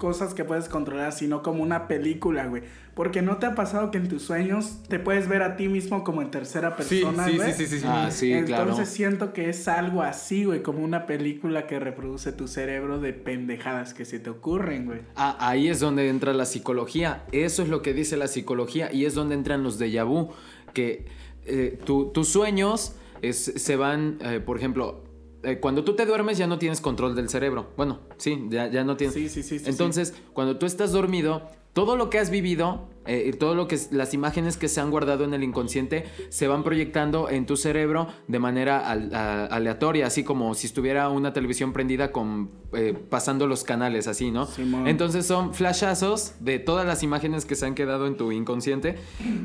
[0.01, 2.63] cosas que puedes controlar, sino como una película, güey.
[2.95, 6.03] Porque no te ha pasado que en tus sueños te puedes ver a ti mismo
[6.03, 7.53] como en tercera Sí, persona, sí, güey.
[7.53, 7.85] sí, sí, sí, sí.
[7.87, 8.85] Ah, sí, Entonces claro.
[8.87, 13.93] siento que es algo así, güey, como una película que reproduce tu cerebro de pendejadas
[13.93, 15.01] que se te ocurren, güey.
[15.15, 17.23] Ah, ahí es donde entra la psicología.
[17.31, 20.29] Eso es lo que dice la psicología y es donde entran los déjà vu.
[20.73, 21.05] Que
[21.45, 25.03] eh, tu- tus sueños es- se van, eh, por ejemplo,
[25.43, 27.71] eh, cuando tú te duermes ya no tienes control del cerebro.
[27.77, 29.13] Bueno, sí, ya, ya no tienes.
[29.13, 33.33] Sí, sí, sí, sí, Entonces, cuando tú estás dormido, todo lo que has vivido, eh,
[33.39, 37.29] todo lo que las imágenes que se han guardado en el inconsciente se van proyectando
[37.29, 42.11] en tu cerebro de manera al- a- aleatoria, así como si estuviera una televisión prendida
[42.11, 44.45] con eh, pasando los canales, así, ¿no?
[44.45, 44.87] Simón.
[44.87, 48.95] Entonces son flashazos de todas las imágenes que se han quedado en tu inconsciente.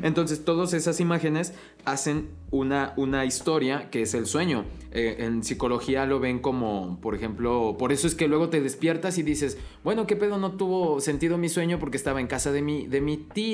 [0.03, 1.53] Entonces todas esas imágenes
[1.85, 4.63] hacen una, una historia que es el sueño.
[4.91, 9.17] Eh, en psicología lo ven como, por ejemplo, por eso es que luego te despiertas
[9.17, 12.61] y dices, bueno, ¿qué pedo no tuvo sentido mi sueño porque estaba en casa de
[12.61, 13.46] mi, de mi tía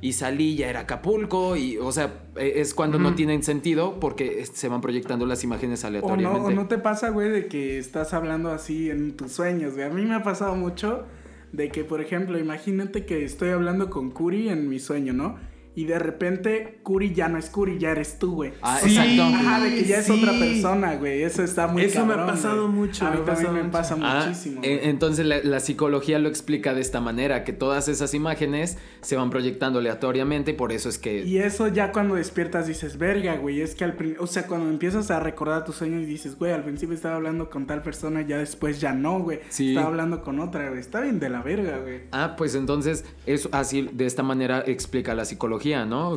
[0.00, 4.44] y salí, ya era Acapulco y, o sea, eh, es cuando no tienen sentido porque
[4.46, 6.40] se van proyectando las imágenes O no, aleatoriamente.
[6.40, 9.86] o no te pasa, güey, de que estás hablando así en tus sueños, güey.
[9.86, 11.06] A mí me ha pasado mucho
[11.52, 15.36] de que, por ejemplo, imagínate que estoy hablando con Curi en mi sueño, ¿no?
[15.80, 18.52] Y de repente Curi ya no es Curi, ya eres tú, güey.
[18.60, 18.90] Ah, Sí.
[18.90, 19.22] exacto.
[19.22, 20.12] Ajá, de que ya es Sí.
[20.12, 21.22] otra persona, güey.
[21.22, 22.74] Eso está muy Eso me ha pasado güey.
[22.74, 23.72] mucho, A mí también me mucho.
[23.72, 24.60] pasa Ah, muchísimo.
[24.62, 29.16] eh, entonces la, la psicología lo explica de esta manera, que todas esas imágenes se
[29.16, 31.20] van proyectando aleatoriamente y por eso es que...
[31.24, 34.68] Y eso ya cuando despiertas dices, verga, güey, es que al principio, o sea, cuando
[34.68, 38.20] empiezas a recordar tus sueños y dices, güey, al principio estaba hablando con tal persona,
[38.22, 39.40] ya después ya no, güey.
[39.48, 39.70] Sí.
[39.70, 40.80] Estaba hablando con otra, güey.
[40.80, 42.00] Está bien de la verga, güey.
[42.12, 45.69] Ah, pues entonces eso así de esta manera explica la psicología,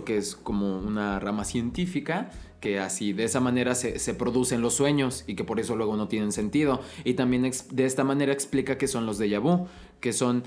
[0.05, 2.31] Que es como una rama científica
[2.63, 6.07] que así de esa manera se, producen los sueños y que por eso luego no
[6.07, 6.79] tienen sentido.
[7.03, 9.67] Y también de esta manera explica que son los déjà vu,
[9.99, 10.43] que son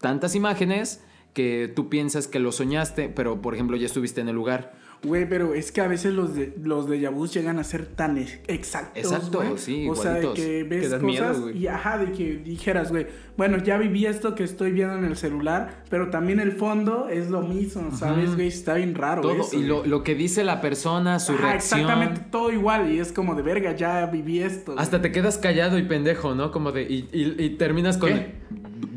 [0.00, 4.34] tantas imágenes que tú piensas que lo soñaste, pero por ejemplo ya estuviste en el
[4.34, 4.74] lugar.
[5.04, 8.18] Güey, pero es que a veces los de los de vus llegan a ser tan
[8.18, 9.58] ex- exactos, Exacto, güey.
[9.58, 13.08] sí, O sea, de que ves Que cosas miedo, y ajá, de que dijeras, güey,
[13.36, 17.30] bueno, ya viví esto que estoy viendo en el celular, pero también el fondo es
[17.30, 18.46] lo mismo, ¿sabes, güey?
[18.46, 21.80] Está bien raro Todo, eso, y lo, lo que dice la persona, su Ajá, reacción.
[21.80, 24.76] exactamente todo igual y es como de verga, ya viví esto.
[24.78, 26.52] Hasta te quedas callado y pendejo, ¿no?
[26.52, 26.82] Como de.
[26.82, 28.10] Y, y- y terminas con.
[28.10, 28.34] ¿Qué?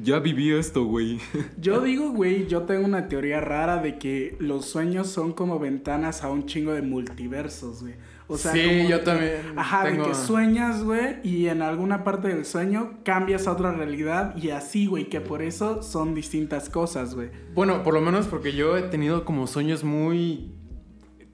[0.05, 1.19] Ya viví esto, güey.
[1.59, 6.23] Yo digo, güey, yo tengo una teoría rara de que los sueños son como ventanas
[6.23, 7.95] a un chingo de multiversos, güey.
[8.27, 11.61] O sea, Sí, como yo que- también Ajá, tengo- de que sueñas, güey, y en
[11.61, 16.13] alguna parte del sueño cambias a otra realidad y así, güey, que por eso son
[16.15, 17.29] distintas cosas, güey.
[17.53, 20.51] Bueno, por lo menos porque yo he tenido como sueños muy...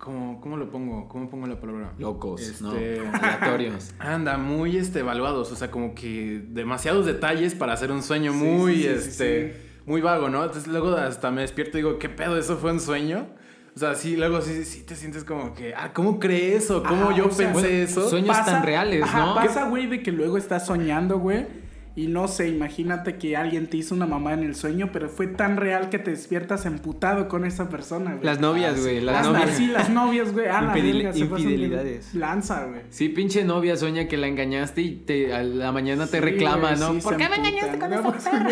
[0.01, 1.07] Como, ¿Cómo lo pongo?
[1.07, 1.93] ¿Cómo pongo la palabra?
[1.99, 2.75] Locos, ¿no?
[2.75, 3.93] Este, Aleatorios.
[3.99, 8.37] Anda, muy este, evaluados, o sea, como que demasiados detalles para hacer un sueño Sí,
[8.39, 9.59] muy, sí, sí, sí, este, sí.
[9.85, 10.43] muy vago, ¿no?
[10.43, 12.35] Entonces luego hasta me despierto y digo, ¿qué pedo?
[12.35, 13.27] ¿Eso fue un sueño?
[13.75, 16.81] O sea, sí, luego sí, sí te sientes como que, ah, ¿cómo creé eso?
[16.81, 18.09] ¿Cómo Ajá, yo o sea, pensé bueno, eso?
[18.09, 19.35] sueños tan reales, ajá, ¿no?
[19.35, 21.45] Pasa, güey, de que luego estás soñando, güey.
[21.93, 25.27] Y no sé, imagínate que alguien te hizo una mamá en el sueño, pero fue
[25.27, 28.23] tan real que te despiertas emputado con esa persona, güey.
[28.23, 28.99] Las novias, Ah, güey.
[28.99, 29.05] sí.
[29.05, 29.57] las Hasta novias.
[29.57, 30.45] sí, las novias, güey.
[30.47, 32.15] Ah, la Infidel- de infidelidades.
[32.15, 32.81] Lanza, güey.
[32.89, 36.69] Sí, pinche novia sueña que la engañaste y te, a la mañana te Sí, reclama,
[36.69, 36.93] güey, ¿no?
[36.93, 38.43] sí, ¿Por qué me engañaste con No, esa pues, perra?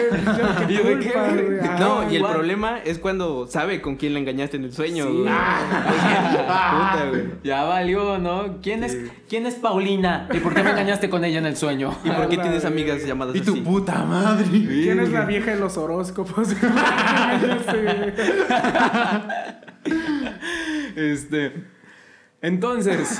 [0.65, 4.65] güey, yo qué No, y el problema es cuando sabe con quién la engañaste en
[4.65, 5.06] el sueño.
[5.06, 5.13] Sí.
[5.13, 5.30] güey.
[5.30, 7.23] Ah, Puta, güey.
[7.43, 8.58] Ya valió, ¿no?
[8.62, 8.97] ¿Quién es.
[9.30, 10.28] ¿Quién es Paulina?
[10.34, 11.93] ¿Y por qué me engañaste con ella en el sueño?
[12.04, 13.08] ¿Y por qué Ah, tienes la amigas verga.
[13.36, 13.62] Y tu así?
[13.62, 14.46] puta madre.
[14.50, 16.50] ¿Quién es la vieja de los horóscopos?
[20.96, 21.54] Este.
[22.42, 23.20] Entonces,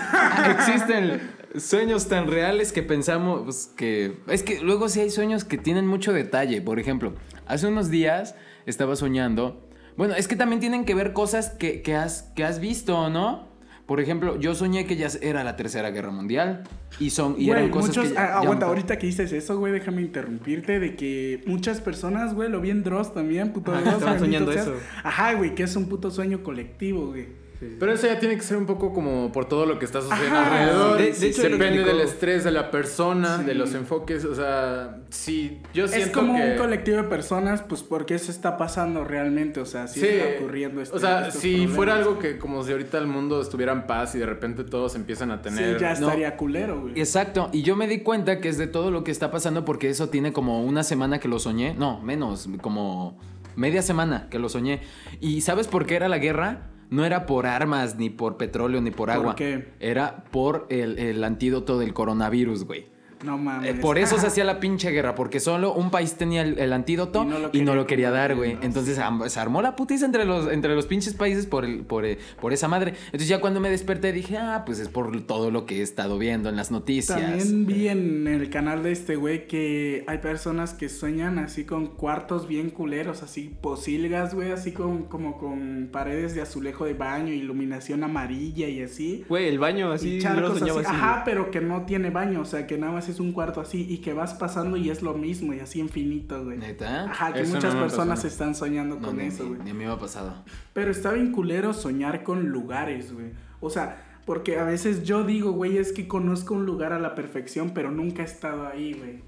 [0.50, 1.22] existen
[1.58, 4.17] sueños tan reales que pensamos pues, que.
[4.28, 6.62] Es que luego sí hay sueños que tienen mucho detalle.
[6.62, 7.13] Por ejemplo,
[7.48, 9.65] hace unos días estaba soñando.
[9.98, 13.48] Bueno, es que también tienen que ver cosas que, que has, que has visto, ¿no?
[13.89, 16.63] Por ejemplo, yo soñé que ya era la Tercera Guerra Mundial
[16.99, 19.32] y son y Güey, eran cosas muchos, que ya- ah, ya aguanta, ahorita que dices
[19.34, 23.71] eso, güey, déjame interrumpirte de que muchas personas, güey, lo vi en Dross también, puto
[23.71, 24.67] Ajá, Dross, estaban soñando seas.
[24.67, 24.75] eso.
[25.04, 27.48] Ajá, güey, que es un puto sueño colectivo, güey.
[27.80, 30.38] Pero eso ya tiene que ser un poco como por todo lo que está sucediendo
[30.39, 30.62] Ajá.
[30.62, 30.98] alrededor.
[30.98, 33.43] De- de hecho, lo depende del estrés de la persona, Sí.
[33.43, 34.24] de los enfoques.
[34.24, 36.52] O sea, sí, yo Es siento como que.
[36.52, 40.38] un colectivo de personas, pues porque eso está pasando realmente, o sea, sí, Sí, está
[40.39, 41.76] ocurriendo este o sea, si problemas.
[41.76, 44.95] fuera algo que como si ahorita el mundo estuviera en paz y de repente todos
[44.95, 45.78] empiezan a Sí, tener...
[45.80, 46.08] ya No.
[46.08, 46.93] estaría culero, güey.
[46.98, 49.89] Exacto, y yo me di cuenta que es de todo lo que está pasando porque
[49.89, 53.17] eso tiene como una semana que lo soñé, no, menos, como
[53.58, 54.80] media semana que lo soñé.
[55.19, 56.69] ¿Y sabes por qué era la guerra?
[56.89, 59.36] No era por armas, ni por petróleo, ni por ¿Por agua.
[59.36, 59.69] qué?
[59.80, 62.88] Era por el, el antídoto del coronavirus, güey.
[63.23, 63.79] No Eh, mames.
[63.79, 67.23] por eso se hacía la pinche guerra, porque solo un país tenía el, el antídoto
[67.23, 68.53] Y no lo no quería lo quería dar, güey.
[68.55, 68.63] ¿no?
[68.63, 72.17] Entonces se armó la putiza entre los, entre los pinches países por, el, por, eh,
[72.39, 72.93] por esa madre.
[73.08, 76.17] Entonces ya cuando me desperté dije, ah, pues es por todo lo que he estado
[76.17, 77.19] viendo en las noticias.
[77.19, 81.88] También vi en el canal de este güey que hay personas que sueñan así con
[81.88, 87.34] cuartos bien culeros, así posilgas, güey, así con, como con paredes de azulejo de baño,
[87.34, 89.25] iluminación amarilla y así.
[89.27, 90.89] Güey, el baño así, y lo charcos soñaba así.
[90.89, 90.95] así.
[90.97, 93.86] Ajá, pero que no tiene baño, o sea, que nada más es un cuarto así
[93.89, 96.58] y que vas pasando y es lo mismo y así infinito, güey.
[96.58, 97.06] ¿Neta?
[97.12, 99.62] Ajá, que Eso muchas no personas están soñando No, con ni, eso, ni- güey.
[99.63, 100.34] ni a mí me ha pasado.
[100.74, 103.32] Pero está bien culero soñar con lugares, güey.
[103.62, 107.15] O sea, porque a veces yo digo, güey, es que conozco un lugar a la
[107.15, 109.24] perfección, pero nunca he estado ahí, güey.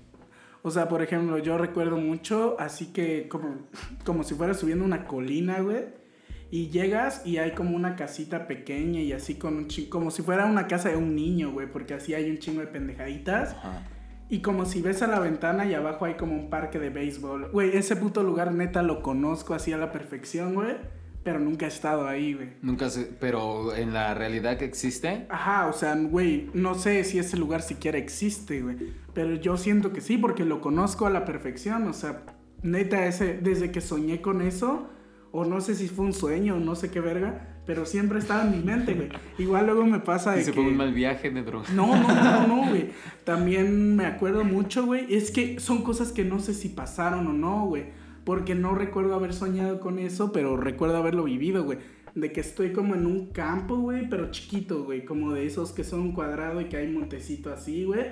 [0.63, 3.55] O sea, por ejemplo, yo recuerdo mucho, así que como,
[4.05, 5.85] como si fuera subiendo una colina, güey.
[6.51, 10.21] Y llegas y hay como una casita pequeña y así con un chingo, como si
[10.21, 13.53] fuera una casa de un niño, güey, porque así hay un chingo de pendejaditas.
[13.53, 13.83] Ajá.
[14.31, 17.51] Y como si ves a la ventana y abajo hay como un parque de béisbol.
[17.51, 20.77] Güey, ese puto lugar neta lo conozco así a la perfección, güey.
[21.21, 22.53] Pero nunca he estado ahí, güey.
[22.61, 27.19] Nunca sé, pero en la realidad que existe, Ajá, o sea, güey, no sé si
[27.19, 28.77] ese lugar siquiera existe, güey.
[29.13, 31.85] Pero yo siento que sí, porque lo conozco a la perfección.
[31.89, 32.23] O sea,
[32.63, 34.89] neta, ese, desde que soñé con eso,
[35.31, 38.43] o no sé si fue un sueño, o no sé qué verga, pero siempre estaba
[38.43, 39.09] en mi mente, güey.
[39.37, 40.55] Igual luego me pasa de y se que...
[40.59, 41.69] fue un mal viaje de droga.
[41.73, 42.89] No, no, no, no, güey.
[43.23, 45.13] También me acuerdo mucho, güey.
[45.13, 47.85] Es que son cosas que no sé si pasaron o no, güey.
[48.25, 51.79] Porque no recuerdo haber soñado con eso, pero recuerdo haberlo vivido, güey.
[52.13, 55.05] De que estoy como en un campo, güey, pero chiquito, güey.
[55.05, 58.07] Como de esos que son un cuadrado y que hay montecito así, güey.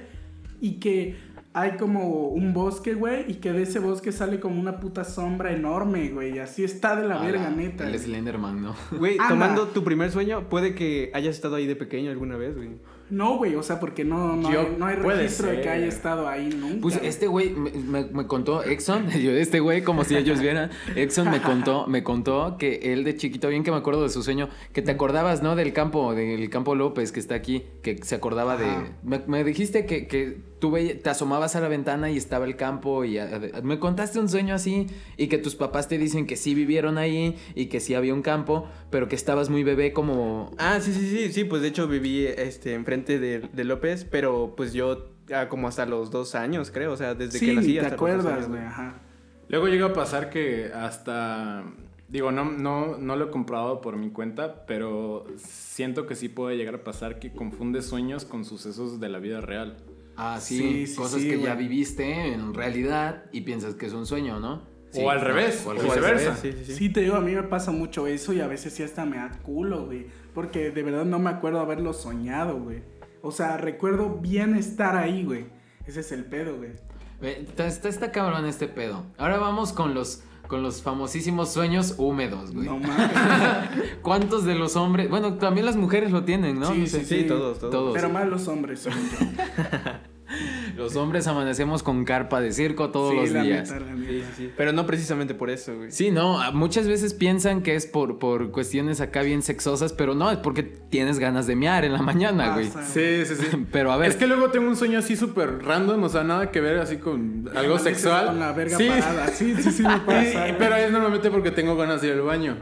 [0.61, 1.15] Y que
[1.53, 3.29] hay como un bosque, güey.
[3.29, 6.35] Y que de ese bosque sale como una puta sombra enorme, güey.
[6.35, 7.87] y Así está de la Ah, verga, neta.
[7.87, 7.97] El.
[7.99, 8.75] Slenderman, ¿no?
[8.97, 12.69] Güey, tomando tu primer sueño, puede que hayas estado ahí de pequeño alguna vez, güey.
[13.09, 15.87] No, güey, o sea, porque no, no, Yo- hay, no hay registro de que haya
[15.87, 16.77] estado ahí nunca.
[16.81, 20.69] Pues este güey me, me- me contó, Exxon, yo este güey como si ellos vieran,
[20.95, 24.21] Exxon me contó, me contó que él de chiquito, bien que me acuerdo de su
[24.21, 25.55] sueño, que te acordabas, ¿no?
[25.55, 28.67] Del campo, del campo López que está aquí, que se acordaba de...
[29.01, 32.55] Me, me dijiste que, que tú veías- te asomabas a la ventana y estaba el
[32.55, 36.27] campo y a- a- me contaste un sueño así y que tus papás te dicen
[36.27, 39.93] que sí vivieron ahí y que sí había un campo, pero que estabas muy bebé
[39.93, 40.51] como...
[40.57, 44.53] Ah, sí, sí, sí, sí, pues de hecho viví este, enfrente de, de López, pero
[44.57, 47.73] pues yo ah, como hasta los dos años, creo, o sea, desde sí, que nací
[47.73, 48.99] te hasta dos acuerdas, güey, ajá.
[49.47, 51.63] Luego llega a pasar que hasta...
[52.07, 56.57] Digo, no, no, no lo he comprobado por mi cuenta, pero siento que sí puede
[56.57, 59.77] llegar a pasar que confunde sueños con sucesos de la vida real.
[60.21, 63.93] Ah, sí, Sí, sí, cosas sí, que ya viviste en realidad y piensas que es
[63.93, 64.61] un sueño, ¿no?
[64.91, 65.95] Sí, O al revés, o al o revés.
[65.95, 66.35] viceversa.
[66.35, 66.73] Sí, sí, sí.
[66.75, 69.17] Sí, te digo, a mí me pasa mucho eso y a veces sí hasta me
[69.17, 70.07] da culo, güey.
[70.33, 72.81] Porque de verdad no me acuerdo haberlo soñado, güey.
[73.21, 75.45] O sea, recuerdo bien estar ahí, güey.
[75.85, 76.71] Ese es el pedo, güey.
[77.21, 79.05] Está, está, está cabrón este pedo.
[79.17, 82.65] Ahora vamos con los, con los famosísimos sueños húmedos, güey.
[82.65, 83.11] No mames.
[84.01, 85.07] ¿Cuántos de los hombres?
[85.09, 86.71] Bueno, también las mujeres lo tienen, ¿no?
[86.73, 87.05] Sí, No sé.
[87.05, 87.71] Sí, todos, todos.
[87.71, 87.93] Todos.
[87.93, 89.17] Pero más los hombres, según yo.
[90.79, 93.69] Los hombres amanecemos con carpa de circo todos Sí, los la días.
[93.69, 94.07] la Sí, neta.
[94.07, 94.51] sí, sí.
[94.57, 95.91] Pero no precisamente por eso, güey.
[95.91, 100.31] Sí, no, muchas veces piensan que es por, por cuestiones acá bien sexosas, pero no,
[100.31, 102.65] es porque tienes ganas de mear en la mañana, güey.
[102.91, 103.65] Sí, sí, sí.
[103.71, 106.49] Pero a ver, Es que luego tengo un sueño así súper random, o sea, nada
[106.51, 108.27] que ver así con algo sexual.
[108.27, 108.87] Con la verga sí.
[108.87, 109.27] parada.
[109.27, 110.49] Sí, sí, sí me Y- pasa.
[110.49, 112.57] y- pero es normalmente porque tengo ganas de ir al baño.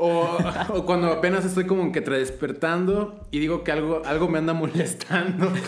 [0.00, 0.38] O,
[0.74, 5.52] o cuando apenas estoy como que despertando y digo que algo, algo me anda molestando.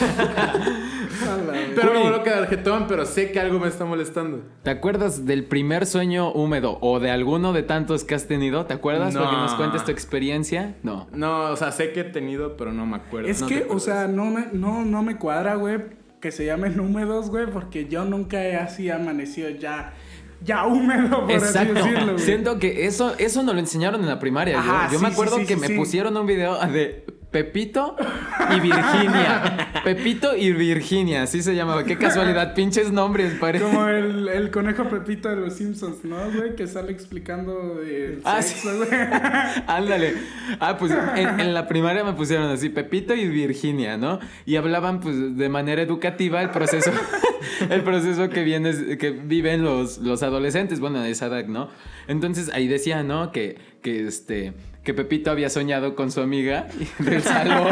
[1.20, 1.36] A
[1.74, 4.42] pero no lo que tarjetón, pero sé que algo me está molestando.
[4.62, 8.66] ¿te acuerdas del primer sueño húmedo o de alguno de tantos que has tenido?
[8.66, 9.14] ¿Te acuerdas?
[9.14, 9.20] No.
[9.20, 10.76] Para que nos cuentes tu experiencia.
[10.82, 11.08] No.
[11.12, 13.28] No, o sea, sé que he tenido, pero no me acuerdo.
[13.28, 15.80] Es No que, o sea, no me, no, no me cuadra, güey,
[16.20, 19.94] que se llamen húmedos, güey, porque yo nunca he así amanecido ya,
[20.44, 21.78] ya húmedo, por Exacto.
[21.80, 22.24] así decirlo, güey.
[22.24, 24.54] Siento que eso, eso nos lo enseñaron en la primaria.
[24.54, 27.94] Yo- Ajá, yo, sí, me acuerdo sí, que me pusieron un video de Pepito
[28.56, 29.68] y Virginia.
[29.84, 31.84] Pepito y Virginia, así se llamaba.
[31.84, 33.64] Qué casualidad, pinches nombres, parece.
[33.64, 36.56] Como el, el conejo Pepito de los Simpsons, ¿no, güey?
[36.56, 38.88] Que sale explicando el Ah, sexo, güey.
[39.68, 40.14] Ándale.
[40.58, 44.18] Ah, pues en, en la primaria me pusieron así, Pepito y Virginia, ¿no?
[44.44, 46.90] Y hablaban pues de manera educativa el proceso,
[47.70, 51.68] el proceso que viene, que viven los, los adolescentes, bueno, de esa edad, ¿no?
[52.08, 53.32] Entonces ahí decía, ¿no?
[53.32, 54.52] Que, que este.
[54.84, 56.66] Que Pepito había soñado con su amiga
[56.98, 57.68] del salón,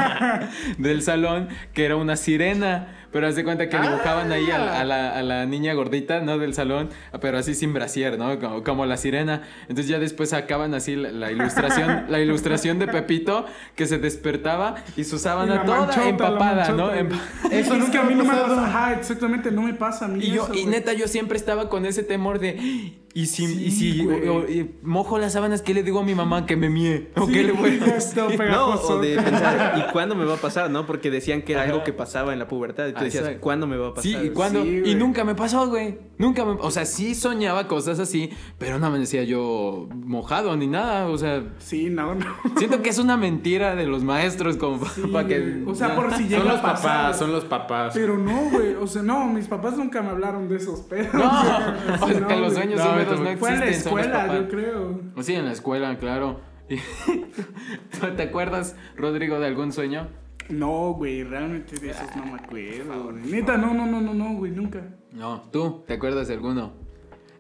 [0.76, 2.97] del salón, que era una sirena.
[3.12, 6.20] Pero haz de cuenta que dibujaban ahí a, la- a la, a la niña gordita,
[6.20, 6.38] ¿no?
[6.38, 6.90] Del salón,
[7.20, 8.38] pero así sin brasier, ¿no?
[8.38, 9.42] Como, como la sirena.
[9.62, 14.74] Entonces ya después sacaban así la, la ilustración, la ilustración de Pepito que se despertaba
[14.96, 16.90] y su Y sábana la toda manchota, empapada, ¿no?
[16.92, 17.08] Eso
[17.50, 18.66] es nunca que a mí me ha no me pasa.
[18.66, 20.22] Ajá, exactamente, no me pasa a mí.
[20.24, 22.92] Y yo, eso, y neta, yo siempre estaba con ese temor de.
[23.20, 24.28] Y si, y si güey.
[24.28, 27.08] o- o- y mojo las sábanas, ¿qué le digo a mi mamá que me mie?
[27.16, 28.16] ¿O Sí, qué le voy a decir?
[28.22, 28.94] No, pegajoso.
[28.94, 30.70] o de pensar, ¿y cuándo me va a pasar?
[30.70, 30.86] ¿No?
[30.86, 31.72] Porque decían que era Ajá.
[31.72, 32.86] algo que pasaba en la pubertad.
[32.86, 33.28] Y tú Ah, decías.
[33.40, 34.10] ¿cuándo me va a pasar?
[34.12, 34.62] Sí, ¿y cuándo?
[34.62, 34.94] Sí, y güey.
[34.94, 35.98] nunca me pasó, güey.
[36.18, 36.52] Nunca me.
[36.60, 41.06] O sea, sí soñaba cosas así, pero no me decía yo mojado ni nada.
[41.06, 42.26] O sea, Sí, no, no.
[42.56, 45.62] siento que es una mentira de los maestros, como Sí, para que.
[45.66, 46.82] O sea, por si llega Son los a pasar.
[47.02, 47.94] papás, son los papás.
[47.94, 48.74] Pero no, güey.
[48.74, 51.14] O sea, no, mis papás nunca me hablaron de esos pedos.
[51.14, 51.30] No,
[52.00, 53.38] o sea, que los sueños No, húmedos no fue existen.
[53.38, 54.36] Fue en la son los escuela, papás.
[54.36, 55.00] yo creo.
[55.22, 56.40] Sí, en la escuela, claro.
[56.68, 60.08] ¿Tú ¿Te acuerdas, Rodrigo, de algún sueño?
[60.48, 63.22] No, güey, realmente de esos no me acuerdo, güey.
[63.24, 64.82] Neta, no, no, no, no, no, güey, nunca.
[65.12, 66.72] No, tú, ¿te acuerdas de alguno?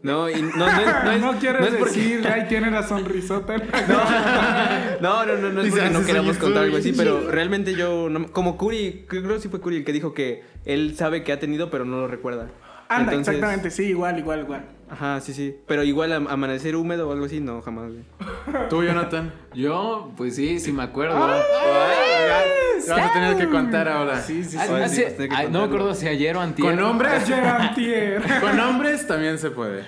[0.02, 2.70] No, y no, no, es- no, es, No, quieres no es porque- decir, ay, tiene
[2.70, 3.54] la sonrisota.
[3.56, 6.90] en la No, no, no, no es porque no "Ese queramos contar algo estoy".
[6.92, 10.14] así, pero realmente yo, no- como Curi, creo que sí fue Curi el que dijo
[10.14, 12.48] que él sabe que ha tenido, pero no lo recuerda.
[12.88, 14.64] Anda, Entonces- exactamente, sí, igual, igual, igual.
[14.90, 15.56] Ajá, sí, sí.
[15.66, 17.90] Pero igual am- amanecer húmedo o algo así, no, jamás.
[17.92, 18.68] güey.
[18.68, 19.32] Tú, Jonathan.
[19.54, 21.22] Yo, pues sí, sí me acuerdo.
[21.22, 21.40] Ay,
[22.86, 24.20] ya, Vas a tener que contar ahora.
[24.22, 24.58] Sí, sí, sí.
[24.58, 26.68] Hace- que ay, no me acuerdo si ayer o antier.
[26.74, 28.22] Con hombres, Ayer antier.
[28.40, 29.84] con hombres también se puede.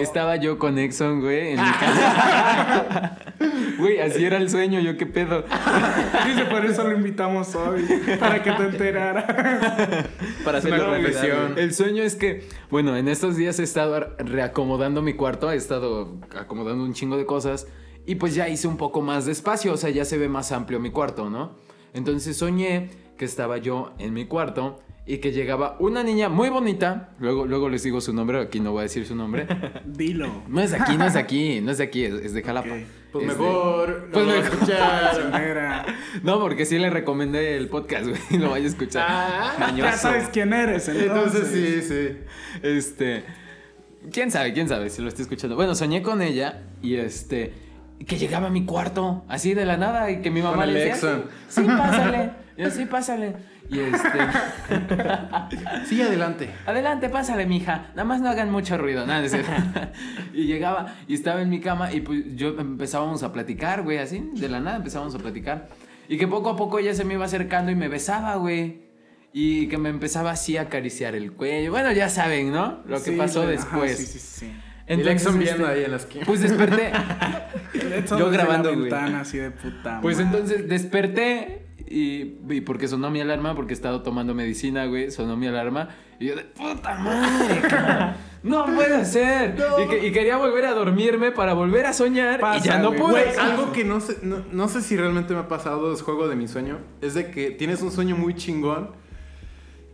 [0.00, 3.18] Estaba yo con Exxon, güey, en mi casa.
[3.78, 5.44] Güey, así era el sueño, yo qué pedo.
[6.26, 7.86] Dice, por eso lo invitamos hoy,
[8.18, 9.26] para que te enterara.
[10.44, 11.22] Para hacer una la confesión.
[11.22, 11.58] reflexión.
[11.58, 16.16] El sueño es que, bueno, en estos días he estado reacomodando mi cuarto, he estado
[16.36, 17.66] acomodando un chingo de cosas
[18.06, 20.50] y pues ya hice un poco más de espacio, o sea, ya se ve más
[20.52, 21.56] amplio mi cuarto, ¿no?
[21.94, 24.80] Entonces soñé que estaba yo en mi cuarto
[25.10, 28.72] y que llegaba una niña muy bonita, luego, luego les digo su nombre, aquí no
[28.72, 29.46] voy a decir su nombre.
[29.86, 30.42] Dilo.
[30.48, 32.42] No es de aquí, no es de aquí, no es de aquí, es, es de
[32.42, 32.68] Jalapa.
[33.10, 34.08] Pues Es de- mejor.
[34.12, 34.58] Pues no lo mejor.
[36.22, 39.06] No, porque sí le recomendé el podcast, güey, y lo vaya a escuchar.
[39.08, 41.42] Ah, Ya sabes quién eres, entonces.
[41.42, 42.58] entonces sí, sí.
[42.62, 43.24] Este.
[44.12, 44.52] ¿Quién sabe?
[44.52, 45.56] ¿Quién sabe si lo estoy escuchando?
[45.56, 47.52] Bueno, soñé con ella y este.
[48.06, 51.22] Que llegaba a mi cuarto, así de la nada, y que mi mamá le decía.
[51.48, 52.30] Sí, pásale.
[52.56, 53.34] Y yo, sí, pásale.
[53.70, 54.18] Y este.
[55.86, 56.50] Sí, adelante.
[56.66, 57.86] Adelante, pásale, mija.
[57.90, 59.06] Nada más no hagan mucho ruido.
[59.06, 59.50] Nada, es cierto.
[60.34, 64.30] y llegaba y estaba en mi cama y pues yo empezábamos a platicar, güey, así,
[64.34, 65.68] de la nada empezábamos a platicar.
[66.08, 68.88] Y que poco a poco ella se me iba acercando y me besaba, güey.
[69.32, 71.70] Y que me empezaba así a acariciar el cuello.
[71.70, 72.82] Bueno, ya saben, ¿no?
[72.86, 73.92] Lo que Sí, pasó después.
[73.92, 74.52] ajá, sí, sí, sí.
[74.86, 76.24] Exxon este, ahí en la esquina.
[76.24, 76.92] Pues desperté.
[78.18, 79.14] Yo grabando, la güey.
[79.14, 80.00] así de puta.
[80.00, 80.30] Pues madre.
[80.38, 85.36] entonces desperté y, y porque sonó mi alarma, porque he estado tomando medicina, güey, sonó
[85.36, 85.88] mi alarma.
[86.20, 89.56] Y yo de puta madre, cabrón, no puede ser.
[89.84, 93.10] Y, que- y quería volver a dormirme para volver a soñar y ya no pude.
[93.24, 96.26] Güey, algo que no sé, no, no sé si realmente me ha pasado, es juego
[96.28, 98.90] de mi sueño, es de que tienes un sueño muy chingón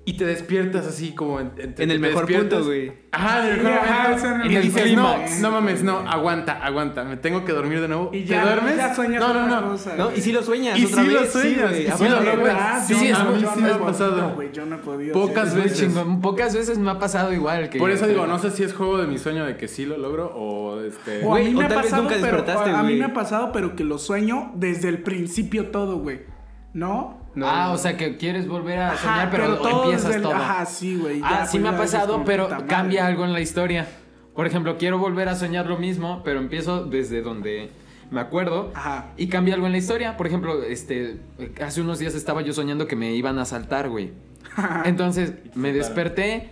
[0.07, 2.93] y te despiertas así como en, en- En el te mejor punto, güey.
[3.11, 4.17] Ajá, en el Sí, mejor ajá, momento.
[4.17, 7.45] o sea, en el y mejor dices, no, no mames, no, aguanta, aguanta, me tengo
[7.45, 8.11] que dormir de nuevo.
[8.13, 8.77] Y ¿Te ya, duermes?
[8.77, 9.71] ya sueñas no, no, no.
[9.71, 11.33] cosa, No, y si lo sueñas Y otra sí lo vez.
[11.33, 12.39] sueñas, y Ah, sí bueno, lo no, logras.
[12.39, 12.55] güey.
[12.55, 12.85] ¿Verdad?
[12.87, 14.35] sí, es yo sí no me he ha podido, pasado.
[14.35, 15.13] güey, yo no he podido.
[15.15, 15.79] Pocas veces.
[15.79, 16.21] chingón.
[16.21, 18.99] Pocas veces me ha pasado igual que Por eso digo, no sé si es juego
[18.99, 21.21] de mi sueño de que sí lo logro o este...
[21.25, 22.83] O a Güey, mí o me ha tal vez pasado, nunca pero despertaste, a, a
[22.83, 26.23] mí me ha pasado, pero que lo sueño desde el principio todo, güey.
[26.75, 27.24] ¿No?
[27.35, 27.73] No, ah, no.
[27.75, 30.35] o sea que quieres volver a Ajá, soñar, pero, todo empiezas desde el- todo.
[30.35, 31.21] Ajá, sí, güey.
[31.25, 32.67] Ah, sí me ha pasado, pero madre.
[32.67, 33.87] cambia algo en la historia.
[34.35, 37.71] Por ejemplo, quiero volver a soñar lo mismo, pero empiezo desde donde
[38.11, 39.07] me acuerdo Ajá.
[39.17, 40.17] y cambia algo en la historia.
[40.17, 41.19] Por ejemplo, este,
[41.63, 44.13] hace unos días estaba yo soñando que me iban a asaltar, güey.
[44.85, 46.51] Entonces me desperté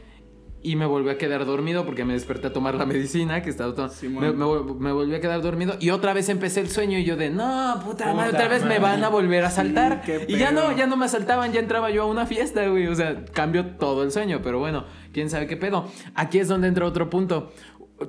[0.64, 3.74] y me volví a quedar dormido porque me desperté a tomar la medicina que estaba
[3.74, 4.22] to- Simón.
[4.22, 7.16] me, me me volví a quedar dormido y otra vez empecé el sueño y yo
[7.16, 10.52] de no puta madre otra vez me van a volver a asaltar qué y ya
[10.52, 13.66] no ya no me asaltaban ya entraba yo a una fiesta güey o sea cambió
[13.76, 15.86] todo el sueño pero bueno quién sabe qué pedo.
[16.14, 17.52] Aquí es donde entra otro punto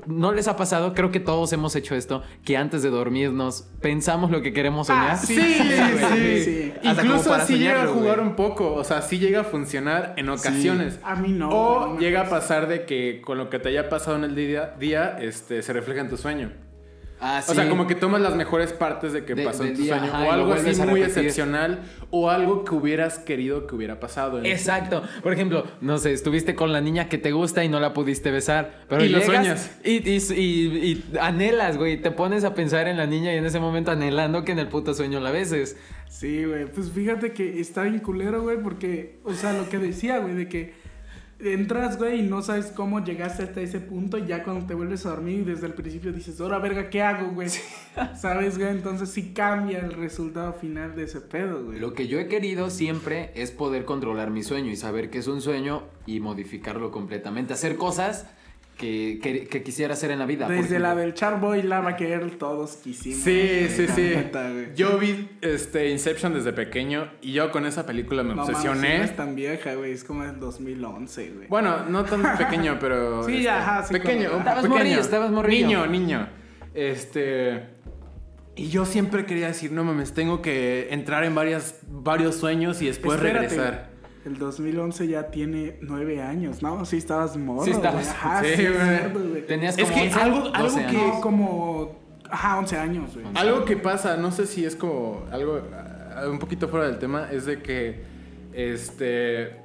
[0.08, 0.94] ¿No les ha pasado?
[0.94, 5.12] Creo que todos hemos hecho esto, que antes de dormirnos pensamos lo que queremos soñar.
[5.12, 8.30] Ah, sí, Sí, sí, Incluso para sí llega a soñarlo, jugar güey.
[8.30, 8.74] un poco.
[8.74, 11.00] O sea, sí llega a funcionar en ocasiones.
[11.04, 12.36] A mí no, O no llega a pasa.
[12.36, 15.74] pasar de que con lo que te haya pasado en el día, día este, se
[15.74, 16.52] refleja en tu sueño.
[17.26, 19.78] Ah, O sea, como que tomas las mejores partes de que De- pasó en del
[19.78, 20.14] tu día, sueño.
[20.14, 21.80] ajá, o lo algo así muy excepcional.
[22.12, 24.40] O algo que hubieras querido que hubiera pasado.
[24.40, 25.02] en- Exacto.
[25.22, 28.30] Por ejemplo, no sé, estuviste con la niña que te gusta y no la pudiste
[28.30, 28.82] besar.
[28.90, 29.80] Pero Y lo llegas sueñas.
[29.86, 32.02] Y, y, y- y anhelas, güey.
[32.02, 34.68] Te pones a pensar en la niña y en ese momento anhelando que en el
[34.68, 35.78] puto sueño la beses.
[36.10, 36.66] Sí, güey.
[36.66, 40.50] Pues fíjate que está bien culero, güey, porque, o sea, lo que decía, güey, de
[40.50, 40.83] que
[41.44, 45.06] entras, güey, y no sabes cómo llegaste hasta ese punto, y ya cuando te vuelves
[45.06, 47.50] a dormir y desde el principio dices, ahora verga, ¿qué hago, güey?
[48.16, 48.70] ¿Sabes, güey?
[48.70, 51.80] Entonces sí cambia el resultado final de ese pedo, güey.
[51.80, 55.28] Lo que yo he querido siempre es poder controlar mi sueño y saber que es
[55.28, 57.54] un sueño y modificarlo completamente.
[57.54, 58.26] Hacer cosas
[58.78, 60.48] que, que- que quisiera hacer en la vida.
[60.48, 63.20] Desde la del Charboy Lava Girl todos quisimos.
[63.24, 64.14] Sí, sí, La sí.
[64.76, 68.98] Yo vi este, Inception desde pequeño y yo con esa película me No obsesioné.
[69.00, 69.92] no es tan vieja, güey.
[69.92, 71.48] Es como del 2011, güey.
[71.48, 73.22] Bueno, no tan pequeño, pero.
[73.22, 74.38] este, Sí, ajá, sí, Pequeño.
[74.38, 74.70] Estabas pequeño.
[74.76, 75.68] morrillo, estabas morrillo.
[75.68, 76.30] Niño, niño.
[76.74, 77.64] Este.
[78.56, 82.86] Y yo siempre quería decir, no mames, tengo que entrar en varias, varios sueños y
[82.86, 83.90] después Espérate, regresar.
[84.26, 86.86] El 2011 ya tiene nueve años, ¿no?
[86.86, 87.66] Sí, estabas morro.
[87.66, 88.08] Sí estabas.
[88.10, 89.46] Ajá, Sí, sí, es güey.
[89.46, 91.16] Tenías Es como que 11, algo- algo 12 que- años.
[91.16, 92.00] No, como.
[92.30, 93.26] Ajá, 11 años, güey.
[93.36, 95.62] Algo que pasa, no sé si es como algo
[96.16, 98.04] ah, un poquito fuera del tema, es de que.
[98.54, 99.58] Este.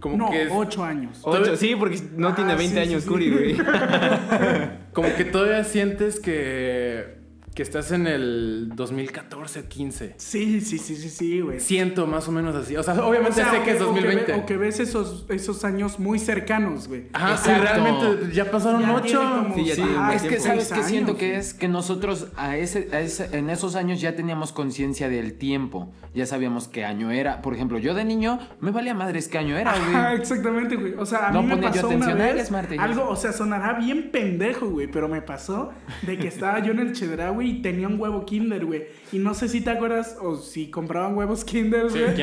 [0.00, 0.44] Como No, que.
[0.44, 1.18] es- 8 años.
[1.22, 3.08] Ocho, sí, porque no Ah, tiene 20 sí, sí, años, sí.
[3.08, 3.56] Curi, güey.
[4.92, 7.16] Como que todavía sientes que.
[7.56, 10.14] Que estás en el 2014 o 15.
[10.18, 11.58] Sí, sí, sí, sí, sí, güey.
[11.58, 12.76] Siento más o menos así.
[12.76, 14.32] O sea, obviamente O sea, sé o que es o ve- 2020.
[14.34, 17.04] O que ves esos, esos años muy cercanos, güey.
[17.14, 19.18] Ajá, sí, realmente ya pasaron Ya ocho.
[19.18, 22.58] como- Sí, ya Sí, ajá, es que sabes que siento que es que nosotros a
[22.58, 27.10] ese, a ese- en esos años ya teníamos conciencia del tiempo, ya sabíamos qué año
[27.10, 27.40] era.
[27.40, 30.20] Por ejemplo, yo de niño me valía madres qué año era, Ajá, güey.
[30.20, 30.92] exactamente, güey.
[30.98, 32.82] O sea, a No mí me ponía yo pasó una atención, vez eres Marte, ya
[32.84, 36.80] algo, o sea, sonará bien pendejo, güey, pero me pasó de que estaba yo en
[36.80, 38.84] el Chedraui y tenía un huevo Kinder, güey.
[39.12, 42.14] Y no sé si te acuerdas o si compraban huevos Kinder, Sí, güey.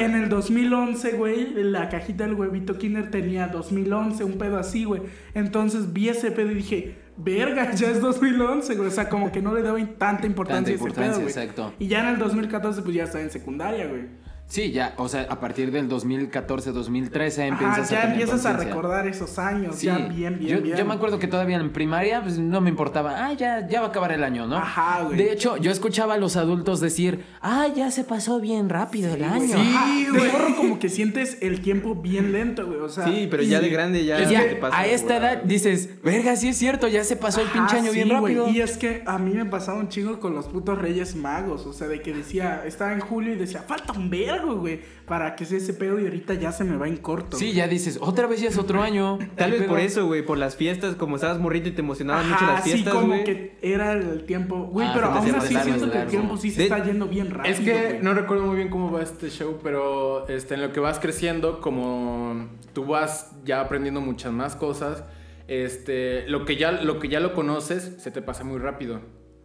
[0.00, 5.02] En el 2011, güey, la cajita del huevito Kinder tenía 2011, un pedo así, güey.
[5.34, 8.88] Entonces vi ese pedo y dije, verga, ya es 2011, güey.
[8.88, 11.26] O sea, como que no le daba tanta importancia a ese pedo, güey.
[11.26, 11.72] exacto.
[11.78, 14.02] Y ya en el 2014, pues ya estaba en secundaria, güey.
[14.48, 18.46] Sí, ya, o sea, a partir del 2014, 2013 Ajá, empiezas ya a tener empiezas
[18.46, 20.76] a recordar esos años, Sí, ya bien, bien, yo, bien.
[20.76, 23.86] yo me acuerdo que todavía en primaria pues, no me importaba, ah, ya, ya va
[23.88, 24.56] a acabar el año, ¿no?
[24.56, 25.18] Ajá, güey.
[25.18, 29.24] De hecho, yo escuchaba a los adultos decir, ah, ya se pasó bien rápido el
[29.24, 29.56] año.
[29.58, 32.78] Sí, de morro como que sientes el tiempo bien lento, güey.
[32.78, 34.20] O sea, Sí, pero y- ya de grande ya.
[34.20, 35.18] Es que te pasa, a esta güey.
[35.32, 38.20] edad dices, verga, sí es cierto, ya se pasó el Ajá, pinche año sí, bien
[38.20, 38.48] güey, rápido.
[38.56, 41.66] Y es que a mí me pasaba un chingo con los putos Reyes Magos.
[41.66, 44.08] O sea, de que decía, estaba en julio y decía, falta un
[44.38, 47.36] vergo, güey, para que sea ese pedo y ahorita ya se me va en corto.
[47.36, 49.18] Sí, ya dices, otra vez ya es otro año.
[49.36, 52.28] Tal ¿Qué vez por eso, güey, por las fiestas, como estabas morrito y te emocionaban
[52.28, 53.24] mucho las fiestas, sí, como güey.
[53.24, 54.56] que era el tiempo.
[54.66, 56.10] Güey, Ah, pero aún así más siento largo, que el largo.
[56.10, 57.54] tiempo sí se De- está yendo bien rápido.
[57.54, 58.02] Es que güey.
[58.02, 61.60] no recuerdo muy bien cómo va este show, pero este, en lo que vas creciendo,
[61.60, 65.02] como tú vas ya aprendiendo muchas más cosas,
[65.48, 69.00] este, lo, que ya, lo que ya lo conoces se te pasa muy rápido.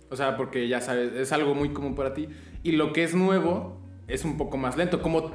[0.10, 2.28] O sea, porque ya sabes, es algo muy común para ti.
[2.64, 3.81] Y lo que es nuevo
[4.14, 5.02] es un poco más lento.
[5.02, 5.32] Como,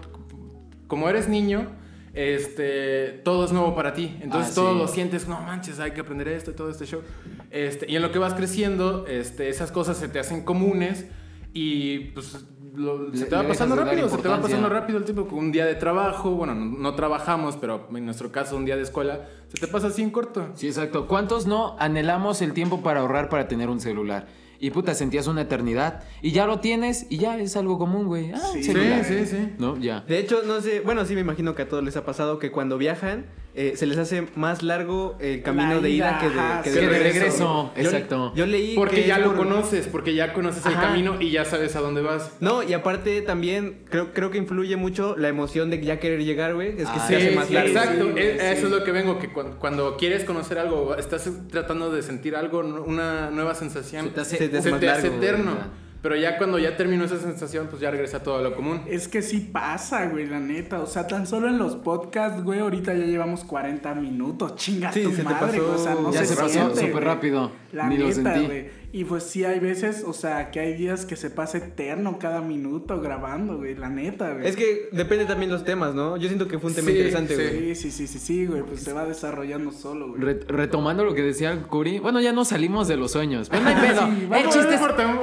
[0.87, 1.67] como eres niño,
[2.15, 4.17] este, todo es nuevo para ti.
[4.21, 4.79] Entonces Ah, todo sí.
[4.79, 7.03] lo sientes, no manches, hay que aprender esto y todo este show.
[7.51, 11.07] Este, y en lo que vas creciendo, este, esas cosas se te hacen comunes
[11.53, 15.27] y pues lo- se te va pasando rápido, se te va pasando rápido el tiempo.
[15.35, 18.83] Un día de trabajo, bueno, no, no trabajamos, pero en nuestro caso un día de
[18.83, 20.51] escuela, se te pasa así en corto.
[20.55, 21.07] Sí, exacto.
[21.07, 24.27] ¿Cuántos no anhelamos el tiempo para ahorrar para tener un celular?
[24.61, 26.03] Y puta, sentías una eternidad.
[26.23, 28.33] Y ya lo tienes y ya es algo común, güey.
[28.33, 29.05] Ah, Sí, celular.
[29.05, 29.51] sí, sí.
[29.59, 29.77] ¿No?
[29.79, 30.01] Ya.
[30.03, 32.51] De hecho, no sé, bueno, sí me imagino que a todos les ha pasado que
[32.51, 33.27] cuando viajan
[33.59, 36.63] eh, se les hace más largo el camino La de ida ida, que de, ajá,
[36.63, 36.75] que sí.
[36.79, 37.15] Que de regreso.
[37.15, 37.73] regreso.
[37.75, 38.33] Yo- Exacto.
[38.37, 41.45] Yo leí Porque que ya lo por- conoces, porque ya conoces el camino y ya
[41.45, 42.31] sabes a dónde vas.
[42.41, 46.55] No, y aparte también creo, creo que influye mucho la emoción de ya querer llegar,
[46.55, 46.69] güey.
[46.69, 47.69] Es que Ah, se Sí, hace más sí, largo.
[47.71, 48.05] exacto.
[48.15, 48.47] Sí, Es- sí.
[48.47, 52.37] Eso es lo que vengo, que cuando, cuando quieres conocer algo, estás tratando de sentir
[52.37, 54.05] algo, una nueva sensación.
[54.07, 55.86] Se te hace- Se te hace se más te hace largo, eterno.
[56.09, 58.83] Pero ya cuando ya terminó esa sensación, pues ya regresa todo a lo común.
[58.87, 60.79] Es que sí pasa, güey, la neta.
[60.79, 64.55] O sea, tan solo en los podcasts, güey, ahorita ya llevamos 40 minutos.
[64.55, 65.75] Chinga Sí, tu se te madre, pasó- güey.
[65.75, 67.51] O sea, no ya se, se pasó súper rápido.
[67.73, 68.47] La Ni lo neta, sentí.
[68.47, 68.86] güey.
[68.97, 72.41] Y pues sí hay veces, o sea, que hay días que se pasa eterno cada
[72.41, 74.47] minuto grabando, güey, la neta, güey.
[74.47, 76.17] Es que depende también los temas, ¿no?
[76.17, 77.43] Yo siento que fue un tema Sí, interesante, sí.
[77.59, 77.75] güey.
[77.75, 80.23] Sí, sí, sí, sí, sí, güey, pues se va desarrollando solo, güey.
[80.23, 83.65] Re- retomando lo que decía el Curi, bueno, ya no salimos de los sueños, pero
[83.65, 84.07] no hay pedo.
[84.07, 84.81] sí, el chiste, es,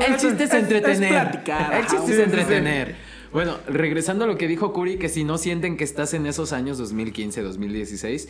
[0.08, 1.10] el chiste es es- es entretener.
[1.32, 2.96] platicar, el chiste sí, es sí, entretener.
[3.32, 6.54] Bueno, regresando a lo que dijo Curi, que si no sienten que estás en esos
[6.54, 8.30] años 2015, 2016,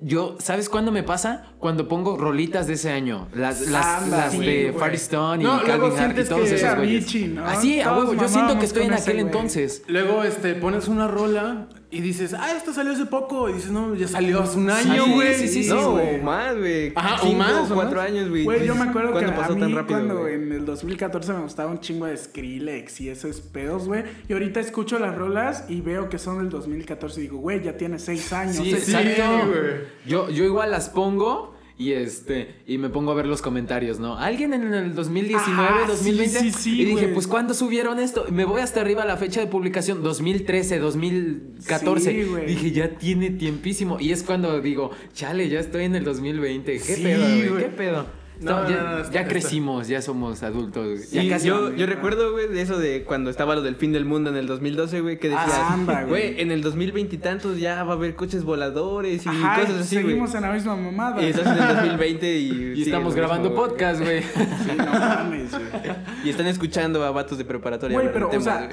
[0.00, 1.46] yo, ¿sabes cuándo me pasa?
[1.58, 3.28] Cuando pongo rolitas de ese año.
[3.34, 4.78] Las, las, Anda, las sí, de güey.
[4.78, 7.04] Far East Stone y No, Calvin Harris y todos que esos güeyes.
[7.04, 7.44] Avicii, ¿no?
[7.44, 9.82] Así, a huevo, yo siento que estoy en aquel entonces.
[9.88, 13.48] Luego, este, pones una rola y dices, ah, esto salió hace poco.
[13.48, 15.34] Y dices, no, ya salió hace un año, güey.
[15.34, 16.92] sí, sí, sí, no, o más, güey.
[16.94, 18.10] Ajá, o Cinco más, o cuatro más.
[18.10, 18.44] años, güey.
[18.44, 21.32] Güey, yo me acuerdo que ¿Cuándo a pasó mí tan rápido, cuando en el 2014
[21.32, 24.04] me gustaba un chingo de Skrillex y esos pedos, güey.
[24.28, 27.76] Y ahorita escucho las rolas y veo que son del 2014 y digo, güey, ya
[27.76, 28.56] tiene seis años.
[28.56, 29.46] Sí, exacto.
[29.48, 29.87] güey.
[30.06, 34.18] Yo, yo igual las pongo y este y me pongo a ver los comentarios, ¿no?
[34.18, 38.26] Alguien en el 2019, Ah, sí, 2020 sí, sí, y dije, pues ¿cuándo subieron esto?
[38.30, 42.10] Me voy hasta arriba a la fecha de publicación 2013, 2014.
[42.10, 42.46] Sí, güey.
[42.46, 46.80] dije, ya tiene tiempísimo y es cuando digo, chale, ya estoy en el 2020.
[46.80, 47.56] ¿Qué pedo.
[47.58, 48.06] ¿Qué pedo?
[48.40, 51.00] No, No, ya, no, no, ya crecimos, ya somos adultos.
[51.08, 51.48] Sí, ya casi.
[51.48, 54.36] yo, yo recuerdo, güey, de eso de cuando estaba lo del fin del mundo en
[54.36, 56.40] el 2012, güey, que decías, Ah, güey.
[56.40, 59.96] en el 2020 y tantos ya va a haber coches voladores y Ajá, cosas así,
[59.96, 60.06] güey.
[60.06, 61.22] seguimos en la misma mamada.
[61.22, 62.48] Y estás en el 2020 y...
[62.48, 64.22] Y sigue estamos grabando mismo, podcast, güey.
[64.22, 65.62] Sí, no mames, güey.
[66.24, 67.98] Y están escuchando a vatos de preparatoria.
[67.98, 68.68] Güey, pero, o sea,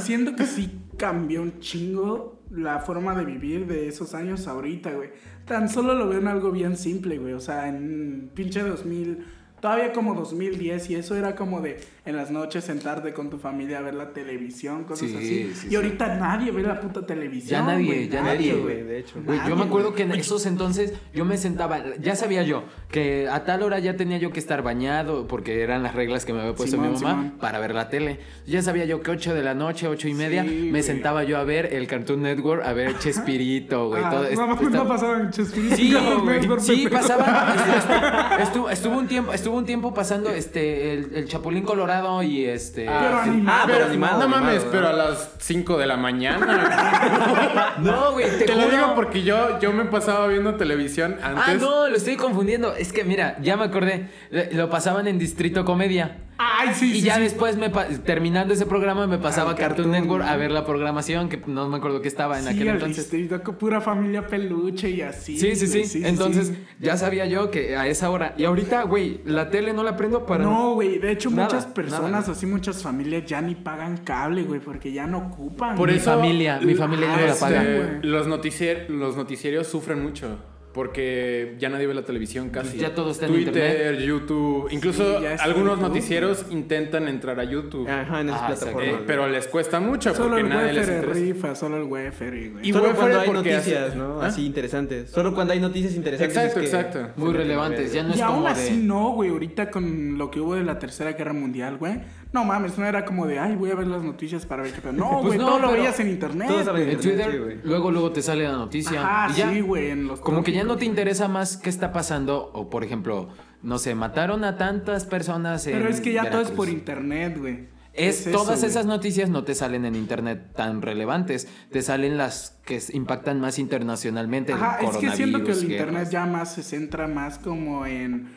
[0.00, 5.10] siento que sí cambió un chingo la forma de vivir de esos años ahorita, güey.
[5.44, 7.34] Tan solo lo veo en algo bien simple, güey.
[7.34, 9.24] O sea, en pinche 2000,
[9.60, 13.78] todavía como 2010 y eso era como de en las noches sentarte con tu familia
[13.78, 15.26] a ver la televisión, cosas Sí, así.
[15.54, 15.76] sí, y sí.
[15.76, 17.50] ahorita nadie ve la puta televisión.
[17.60, 18.82] Ya nadie, ya nadie, güey.
[18.82, 19.20] de hecho.
[19.24, 23.28] Güey, yo me acuerdo que en esos entonces yo me sentaba, ya sabía yo que
[23.30, 26.40] a tal hora ya tenía yo que estar bañado, porque eran las reglas que me
[26.40, 27.38] había puesto Simón, mi mamá Simón.
[27.38, 28.20] para ver la tele.
[28.46, 31.36] Ya sabía yo que 8 de la noche, ocho y media, Sí, me sentaba yo
[31.38, 34.02] a ver el Cartoon Network, a ver Chespirito, güey.
[34.04, 35.76] Ah, todo no, no pasaba en Chespirito.
[35.76, 36.40] Sí, Cartoon güey.
[36.40, 36.94] Network, Sí, pendejo.
[36.96, 38.36] pasaba.
[38.40, 42.86] Estuvo, estuvo un tiempo, estuvo un tiempo pasando este el, el Chapulín Colorado y este.
[42.86, 43.30] Pero sí.
[43.30, 43.58] animado.
[43.60, 44.70] Ah, pero animado, no animado, mames, ¿no?
[44.70, 47.74] pero a las 5 de la mañana.
[47.78, 51.44] No, güey, te, Te lo digo porque yo, yo me pasaba viendo televisión antes.
[51.46, 52.74] Ah, no, lo estoy confundiendo.
[52.74, 54.08] Es que mira, ya me acordé.
[54.52, 56.18] Lo pasaban en Distrito Comedia.
[56.40, 57.22] Ay, sí, y sí, ya sí.
[57.22, 60.30] después, me pa- terminando ese programa, me pasaba Cartoon, Cartoon, Network ¿no?
[60.30, 62.96] a ver la programación, que no me acuerdo que estaba en Sí, aquel entonces.
[63.10, 65.36] distrito, con pura familia peluche y así.
[65.36, 66.02] Sí, sí, sí.
[66.06, 66.58] Entonces, sí.
[66.78, 68.34] ya sabía yo que a esa hora.
[68.38, 70.44] Y ahorita, güey, la tele no la prendo para.
[70.44, 72.32] No, güey, de hecho Nada, muchas personas, nada.
[72.32, 75.74] así muchas familias ya ni pagan cable, güey, porque ya no ocupan.
[75.76, 76.12] Por Mi eso.
[76.14, 77.62] familia, mi familia ya no la este, paga.
[77.64, 78.02] güey.
[78.02, 80.38] Los, noticier- los noticieros sufren mucho.
[80.78, 82.78] Porque ya nadie ve la televisión casi.
[82.78, 84.68] Ya todo está en Twitter, YouTube.
[84.70, 85.88] Incluso Sí, algunos en YouTube.
[85.88, 87.88] noticieros intentan entrar a YouTube.
[87.88, 88.84] Ajá, en esas Ah, plataformas.
[88.94, 91.12] Eh, pero les cuesta mucho Solo porque el nadie les interesa.
[91.12, 92.68] rifa, solo el Wefere, güey.
[92.68, 94.22] Y Solo cuando hay noticias, hace- ¿no?
[94.22, 94.26] ¿Ah?
[94.26, 95.10] Así interesantes.
[95.10, 96.36] Solo cuando hay noticias interesantes.
[96.36, 97.08] Exacto, es que- exacto.
[97.16, 97.92] Muy relevantes.
[97.92, 98.82] Ya no y es aún como así de.
[98.84, 101.98] no, güey, ahorita con lo que hubo de la Tercera Guerra Mundial, güey.
[102.32, 104.80] No mames, no era como de, ay, voy a ver las noticias para ver qué
[104.80, 104.92] pedo.
[104.92, 106.48] No, Pues güey, no, todo lo pero veías en internet.
[106.48, 106.76] todo.
[106.76, 107.58] En Sí, Twitter, güey.
[107.64, 109.28] luego, luego te sale la noticia.
[109.34, 109.50] Ya.
[109.50, 112.50] sí, güey, en los Como que ya no te interesa más qué está pasando.
[112.52, 113.28] O, por ejemplo,
[113.62, 115.72] no sé, mataron a tantas personas en.
[115.78, 117.78] Pero es que ya todo es por internet, güey.
[117.94, 121.48] Es, todas esas noticias no te salen en internet tan relevantes.
[121.72, 124.52] Te salen las que impactan más internacionalmente.
[124.52, 128.36] el Ajá, es que siento que el internet ya más se centra más como en,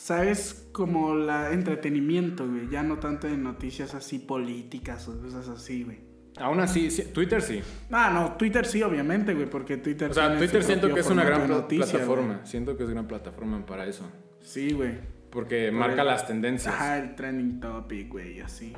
[0.00, 0.66] ¿sabes?
[0.72, 2.68] Como la entretenimiento, güey.
[2.70, 5.98] Ya no tanto en noticias así políticas o cosas así, güey.
[6.38, 7.60] Aún así, sí, Twitter sí.
[7.90, 11.24] Ah, no, Twitter sí, obviamente, güey, porque Twitter O sea, Twitter siento que es una
[11.24, 12.34] gran de noticia, plataforma.
[12.36, 12.46] güey.
[12.46, 14.08] Siento que es gran plataforma para eso.
[14.40, 14.92] Sí, güey.
[15.30, 16.72] Porque marca el- las tendencias.
[16.74, 18.72] Ajá, el trending topic, güey, y así.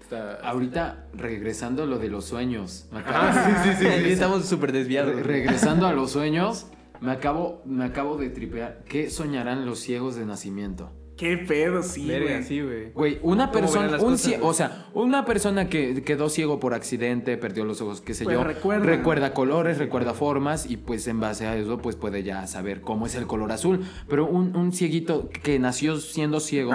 [0.00, 2.88] Está- Ahorita, regresando a lo de los sueños.
[2.92, 4.08] acabo- Ajá, sí, sí, sí, sí.
[4.10, 5.14] Estamos súper desviados.
[5.16, 6.68] Re- regresando a los sueños,
[7.00, 8.84] me acabo, me acabo de tripear.
[8.88, 10.92] ¿Qué soñarán los ciegos de nacimiento?
[11.16, 12.44] Qué pedo, sí, güey.
[12.44, 12.92] sí, güey.
[12.92, 16.74] Güey, una ¿Cómo persona, un cosas, cie- o sea, una persona que quedó ciego por
[16.74, 18.86] accidente, perdió los ojos, qué sé Pues yo, recuerda.
[18.86, 23.06] recuerda colores, recuerda formas y pues en base a eso pues puede ya saber cómo
[23.06, 23.80] es el color azul.
[24.08, 26.70] Pero un, un cieguito que nació siendo ciego.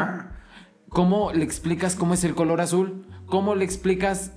[0.89, 3.05] ¿cómo le explicas cómo es el color azul?
[3.25, 4.33] ¿Cómo le explicas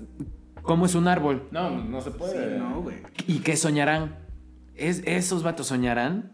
[0.62, 1.48] cómo es un árbol?
[1.50, 2.58] No, no se Sí, puede.
[2.58, 2.96] no, güey.
[3.26, 4.24] ¿Y qué soñarán?
[4.76, 6.32] ¿Es, ¿Esos vatos soñarán?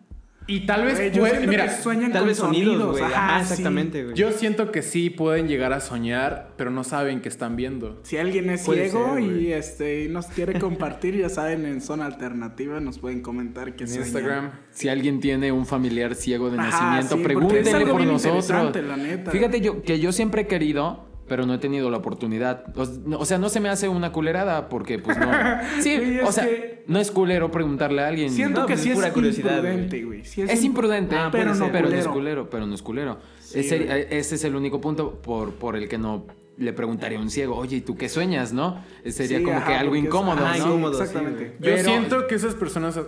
[0.49, 3.05] Y tal vez Güey, yo puede- siento mira, que sueñan Tal con vez sonidos, güey.
[3.05, 3.53] Ajá, Ajá, sí.
[3.53, 4.16] exactamente, güey.
[4.16, 8.01] yo siento que sí pueden llegar a soñar, pero no saben que están viendo.
[8.03, 9.53] Si alguien es Puede ciego ser, y güey.
[9.53, 13.88] este y nos quiere compartir, ya saben, en zona alternativa nos pueden comentar que En
[13.88, 14.07] sueñan.
[14.09, 14.51] Instagram.
[14.72, 18.45] Si alguien tiene un familiar ciego de Ajá, nacimiento, sí, pregúntenle por nosotros.
[18.45, 19.30] interesante, la neta.
[19.30, 22.62] Fíjate yo que yo siempre he querido, pero no he tenido la oportunidad.
[22.76, 25.30] O, no- o sea, no se me hace una culerada porque pues no.
[25.80, 28.28] Sí, o sea, que- no es culero preguntarle a alguien.
[28.28, 30.24] Siento No, que pues sí es es pura curiosidad, imprudente, güey.
[30.26, 32.51] Sí Es imp- imprudente, Ah, pero, no, pero no es culero.
[32.51, 33.18] pero no es culero.
[33.41, 36.26] Sí, ese, es el único punto por, por el que no
[36.59, 38.85] le preguntaría a un ciego, oye, ¿y tú qué sueñas, no?
[39.09, 40.66] Sería Sí, como ajá, que algo incómodo, ajá, ¿no?
[40.66, 41.57] Incómodo, exactamente.
[41.61, 43.01] Yo Pero- siento que esas personas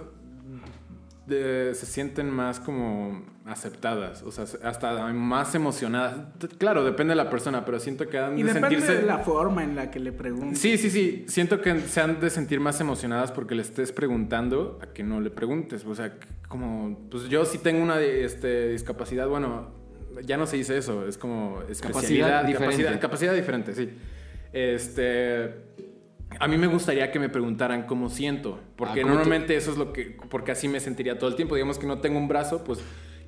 [1.27, 6.17] de- se sienten más como aceptadas, o sea, hasta más emocionadas.
[6.57, 9.03] Claro, depende de la persona, pero siento que han y de depende sentirse...
[9.03, 10.57] de la forma en la que le pregunten.
[10.57, 11.25] Sí, sí, sí.
[11.29, 15.21] Siento que se han de sentir más emocionadas porque le estés preguntando a que no
[15.21, 15.85] le preguntes.
[15.85, 16.15] O sea,
[16.49, 19.69] como, pues yo sí tengo una este, discapacidad, bueno,
[20.25, 22.77] ya no se dice eso, es como especialidad, diferente.
[22.77, 23.91] Capacidad, capacidad diferente, sí.
[24.55, 25.53] Este,
[26.39, 29.93] a mí me gustaría que me preguntaran cómo siento, porque Ah, normalmente eso es lo
[29.93, 31.57] que, porque así me sentiría todo el tiempo.
[31.57, 32.81] Digamos que no tengo un brazo, pues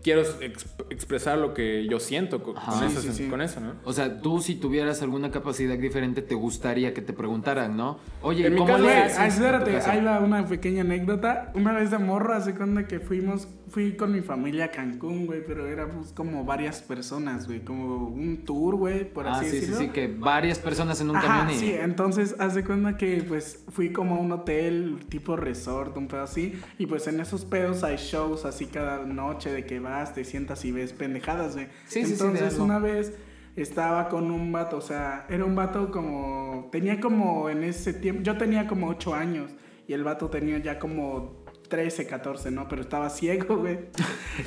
[0.06, 3.28] quiero ex- expresar lo que yo siento con, Sí, eso, sí, sí.
[3.28, 3.72] con eso, ¿no?
[3.84, 7.98] O sea, tú si tuvieras alguna capacidad diferente, te gustaría que te preguntaran, ¿no?
[8.22, 11.50] Oye, En mi ¿cómo caso, le Güey, haces ah, espérate, ahí va una pequeña anécdota.
[11.56, 15.42] Una vez de morro, hace cuando que fuimos, fui con mi familia a Cancún, güey,
[15.44, 19.56] pero éramos como varias personas, güey, como un tour, güey, por Ah, así sí, sí,
[19.56, 19.78] decirlo.
[19.80, 21.58] sí, que varias personas en un Ajá, camión y...
[21.58, 26.22] sí, entonces hace cuenta que pues fui como a un hotel tipo resort, un pedo
[26.22, 30.24] así, y pues en esos pedos hay shows así cada noche de que vas, te
[30.24, 31.66] sientas y ves pendejadas, güey.
[31.86, 32.64] Sí, sí, sí, entonces algo.
[32.64, 33.12] una vez
[33.56, 38.22] estaba con un vato, o sea, era un vato como, tenía como en ese tiempo,
[38.22, 39.50] yo tenía como 8 años
[39.88, 42.68] y el vato tenía ya como 13, 14, ¿no?
[42.68, 43.78] Pero estaba ciego, güey.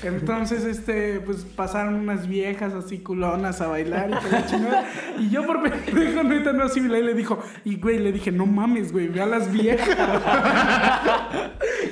[0.03, 4.89] Entonces, este, pues pasaron unas viejas así culonas a bailar y la chingada.
[5.19, 8.45] Y yo por pendejo neta no asimilé y le dijo, y güey, le dije, no
[8.45, 9.97] mames, güey, ve a las viejas.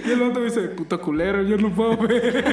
[0.06, 2.44] y el me dice, puto culero, yo no puedo ver.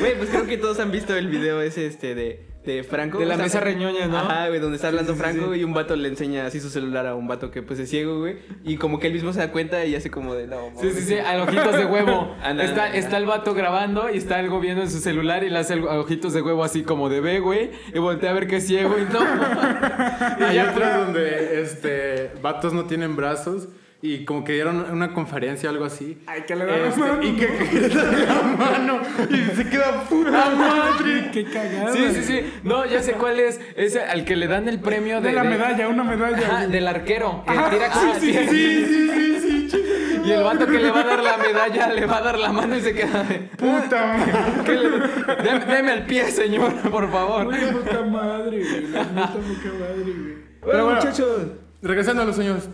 [0.00, 3.18] Güey, pues creo que todos han visto el video ese este de, de Franco.
[3.18, 4.16] De la O sea, mesa reñoña, ¿no?
[4.18, 5.60] Ajá, güey, donde está hablando Sí, sí, Franco sí.
[5.60, 8.20] y un vato le enseña así su celular a un vato que pues es ciego,
[8.20, 8.36] güey.
[8.64, 10.70] Y como que él mismo se da cuenta y hace como de no.
[10.80, 12.34] Sí, sí, sí, al ojitos de huevo.
[12.42, 12.96] Anda, está, anda.
[12.98, 15.88] está el vato grabando y está algo viendo en su celular y le hace el-
[15.88, 17.70] a ojitos de huevo así como de ve, güey.
[17.94, 19.20] Y voltea a ver que es ciego y no.
[20.46, 23.68] Hay otros donde este, vatos no tienen brazos
[24.06, 26.18] y como que dieron una conferencia o algo así.
[26.26, 27.22] Ay, que le da la Este, mano.
[27.22, 29.00] y que, que le da la mano
[29.30, 31.30] y se queda puta madre.
[31.32, 31.90] Qué cagada.
[31.92, 32.40] Sí, sí, sí.
[32.64, 33.58] No, ya sé cuál es.
[33.76, 35.28] Es al que le dan el premio de.
[35.30, 36.46] De la de- medalla, una medalla.
[36.46, 37.42] Ajá, del arquero.
[37.46, 39.82] Que Ajá, tira sí, ah, sí, sí, Sí, sí, sí.
[40.26, 42.52] Y el vato que le va a dar la medalla le va a dar la
[42.52, 43.38] mano y se queda de.
[43.56, 44.32] Puta madre.
[44.66, 47.44] ¿Qué le- Deme, deme el pie, señor, por favor.
[47.46, 48.86] Güey, puta madre, güey.
[48.92, 50.34] La poca madre, güey.
[50.62, 51.42] Pero bueno, muchachos.
[51.82, 52.68] Regresando a los sueños,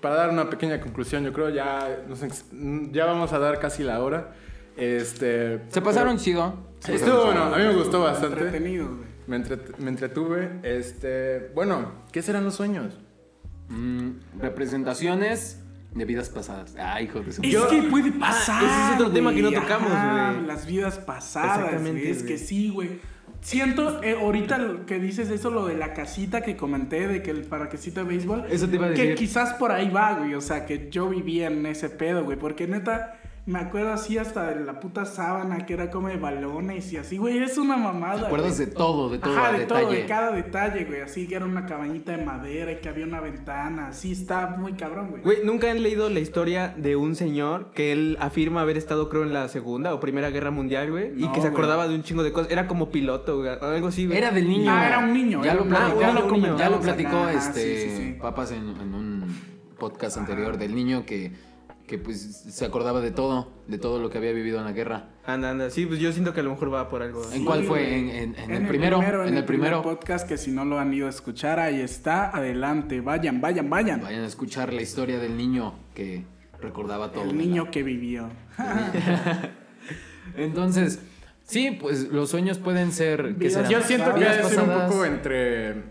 [0.00, 2.20] para dar una pequeña conclusión, yo creo ya, nos
[2.92, 4.32] ya vamos a dar casi la hora.
[4.76, 6.54] Este, Se pasaron chido.
[6.84, 8.40] pero- Estuvo bueno, a mí me gustó bastante.
[8.40, 9.08] Entretenido, güey.
[9.26, 10.60] Me, entret- me entretuve.
[10.62, 12.94] Este, bueno, ¿qué serán los sueños?
[13.68, 15.60] Mm, representaciones
[15.94, 16.74] de vidas pasadas.
[16.78, 17.42] Ay, hijo de su.
[17.42, 18.62] Es que puede pasar.
[18.62, 20.46] ese es otro tema que no tocamos, güey.
[20.46, 22.10] Las vidas pasadas, Exactamente, güey.
[22.10, 22.28] Es güey.
[22.32, 23.00] que sí, güey.
[23.40, 27.30] Siento, eh, ahorita lo que dices eso, lo de la casita que comenté, de que
[27.30, 28.46] el para casita de béisbol.
[28.50, 30.34] Eso te iba a Que quizás por ahí va, güey.
[30.34, 32.36] O sea, que yo vivía en ese pedo, güey.
[32.36, 33.18] Porque neta,
[33.48, 37.16] me acuerdo así hasta de la puta sábana que era como de balones y así,
[37.16, 37.38] güey.
[37.38, 38.20] Es una mamada.
[38.20, 38.68] ¿Te acuerdas güey.
[38.68, 39.82] de todo, de todo Ajá, de detalle?
[39.84, 41.00] todo, de cada detalle, güey.
[41.00, 43.88] Así que era una cabañita de madera y que había una ventana.
[43.88, 45.22] Así está muy cabrón, güey.
[45.22, 49.22] Güey, ¿nunca han leído la historia de un señor que él afirma haber estado, creo,
[49.22, 51.12] en la Segunda o Primera Guerra Mundial, güey?
[51.16, 51.52] y No, que se güey.
[51.54, 52.52] acordaba de un chingo de cosas.
[52.52, 54.18] Era como piloto, güey, o algo así, güey.
[54.18, 54.70] Era del niño.
[54.70, 56.12] Ah, era un niño, Ya lo platicó, ah, ya
[56.68, 58.16] lo, ya platicó sí, este sí, sí.
[58.20, 59.24] Papas en, en un
[59.78, 61.32] podcast anterior del niño que,
[61.88, 65.08] que pues se acordaba de todo, de todo lo que había vivido en la guerra.
[65.26, 65.70] Anda, anda.
[65.70, 67.22] Sí, pues yo siento que a lo mejor va por algo.
[67.32, 67.80] ¿En cuál fue?
[67.80, 67.94] güey.
[67.94, 68.98] ¿En- en- en el primero?
[69.02, 69.82] ¿En el primer primero?
[69.82, 72.30] podcast que si no lo han ido a escuchar, ahí está.
[72.30, 74.00] Adelante, vayan, vayan, vayan.
[74.02, 76.24] Vayan a escuchar la historia del niño que
[76.60, 77.24] recordaba todo.
[77.24, 78.28] El niño que vivió.
[80.36, 81.00] Entonces,
[81.44, 83.22] sí, pues los sueños pueden ser...
[83.22, 83.70] ¿qué Vidas serán?
[83.70, 85.82] Yo siento que ser un poco entre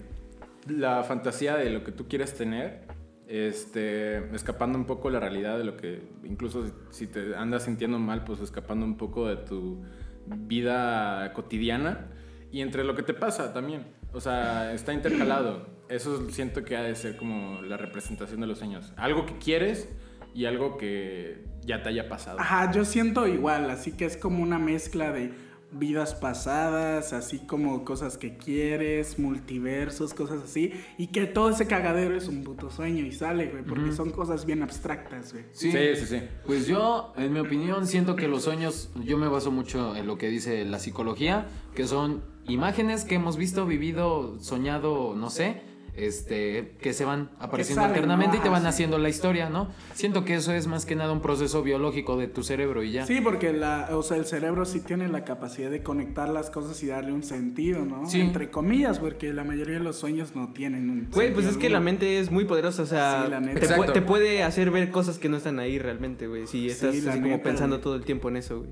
[0.67, 2.81] la fantasía de lo que tú quieres tener,
[3.27, 7.99] este, escapando un poco de la realidad de lo que, incluso si- te andas sintiendo
[7.99, 9.83] mal, pues escapando un poco de tu
[10.25, 12.07] vida cotidiana
[12.51, 13.87] y entre lo que te pasa también.
[14.13, 15.67] O sea, está intercalado.
[15.89, 18.93] Eso siento que ha de ser como la representación de los sueños.
[18.97, 19.89] Algo que quieres,
[20.33, 22.39] y algo que ya te haya pasado.
[22.39, 25.31] Ajá, yo siento igual, así que es como una mezcla de
[25.71, 32.15] vidas pasadas, así como cosas que quieres, multiversos, cosas así, y que todo ese cagadero
[32.15, 35.45] es un puto sueño y sale, güey, porque son cosas bien abstractas, güey.
[35.51, 36.21] Sí, sí, sí.
[36.45, 40.17] Pues yo, en mi opinión, siento que los sueños, yo me baso mucho en lo
[40.17, 45.61] que dice la psicología, que son imágenes que hemos visto, vivido, soñado, no sé,
[45.97, 48.35] este, que se van apareciendo ¿no?
[48.35, 48.67] y te van sí.
[48.67, 49.69] haciendo la historia, ¿no?
[49.93, 53.05] Siento que eso es más que nada un proceso biológico de tu cerebro y ya.
[53.05, 56.81] Sí, porque la, o sea, el cerebro sí tiene la capacidad de conectar las cosas
[56.83, 58.07] y darle un sentido, ¿no?
[58.09, 58.21] Sí.
[58.21, 61.57] Entre comillas, porque la mayoría de los sueños no tienen un Güey, pues sentido es
[61.57, 63.59] que la mente es muy poderosa, o sea, Sí, la neta.
[63.59, 63.93] te, pu- Exacto.
[63.93, 66.47] te puede hacer ver cosas que no están ahí realmente, güey.
[66.47, 68.69] Si estás así como pensando todo el tiempo en eso, güey.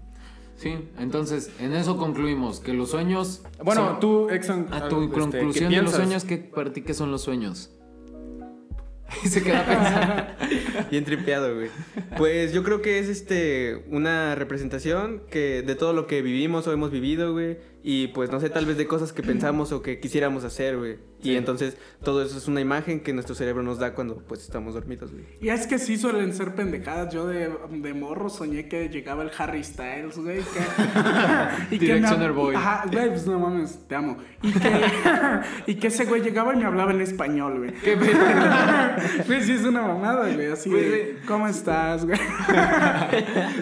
[0.55, 3.43] Sí, entonces, en eso concluimos, que los sueños...
[3.63, 4.67] Bueno, son- tú, Exxon.
[4.71, 7.71] A tu este, ¿qué conclusión de los sueños, ¿qué, para ti qué son los sueños?
[9.23, 10.87] Y se queda pensando.
[10.91, 11.69] Bien tripeado, güey.
[12.17, 16.73] Pues yo creo que es este una representación que de todo lo que vivimos o
[16.73, 17.57] hemos vivido, güey.
[17.87, 20.97] Y pues no sé, tal vez de cosas que pensamos o que quisiéramos hacer, güey.
[21.21, 24.73] Y entonces todo eso es una imagen que nuestro cerebro nos da cuando pues estamos
[24.73, 25.25] dormidos, güey.
[25.39, 27.13] Y es que sí suelen ser pendejadas.
[27.13, 30.39] Yo de, de morro soñé que llegaba el Harry Styles, güey.
[30.39, 32.55] Que, y que me Boy.
[32.55, 34.17] Ajá, güey, pues no mames, te amo.
[34.41, 34.71] Y que,
[35.71, 37.73] y que ese güey llegaba y me hablaba en español, güey.
[37.83, 37.95] ¿Qué?
[39.27, 40.47] Güey, sí es una mamada, güey.
[40.47, 42.17] Así de, ¿cómo estás, güey?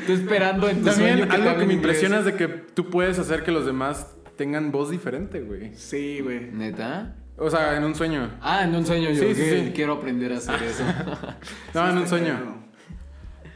[0.07, 3.19] Tú esperando en tu sueño También algo que me impresiona es de que tú puedes
[3.19, 5.73] hacer que los demás tengan voz diferente, güey.
[5.75, 6.51] Sí, güey.
[6.51, 7.15] ¿Neta?
[7.37, 8.29] O sea, en un sueño.
[8.41, 9.71] Ah, en un sueño yo Sí, sí, sí.
[9.73, 10.83] quiero aprender a hacer eso.
[11.73, 12.62] No, en un sueño.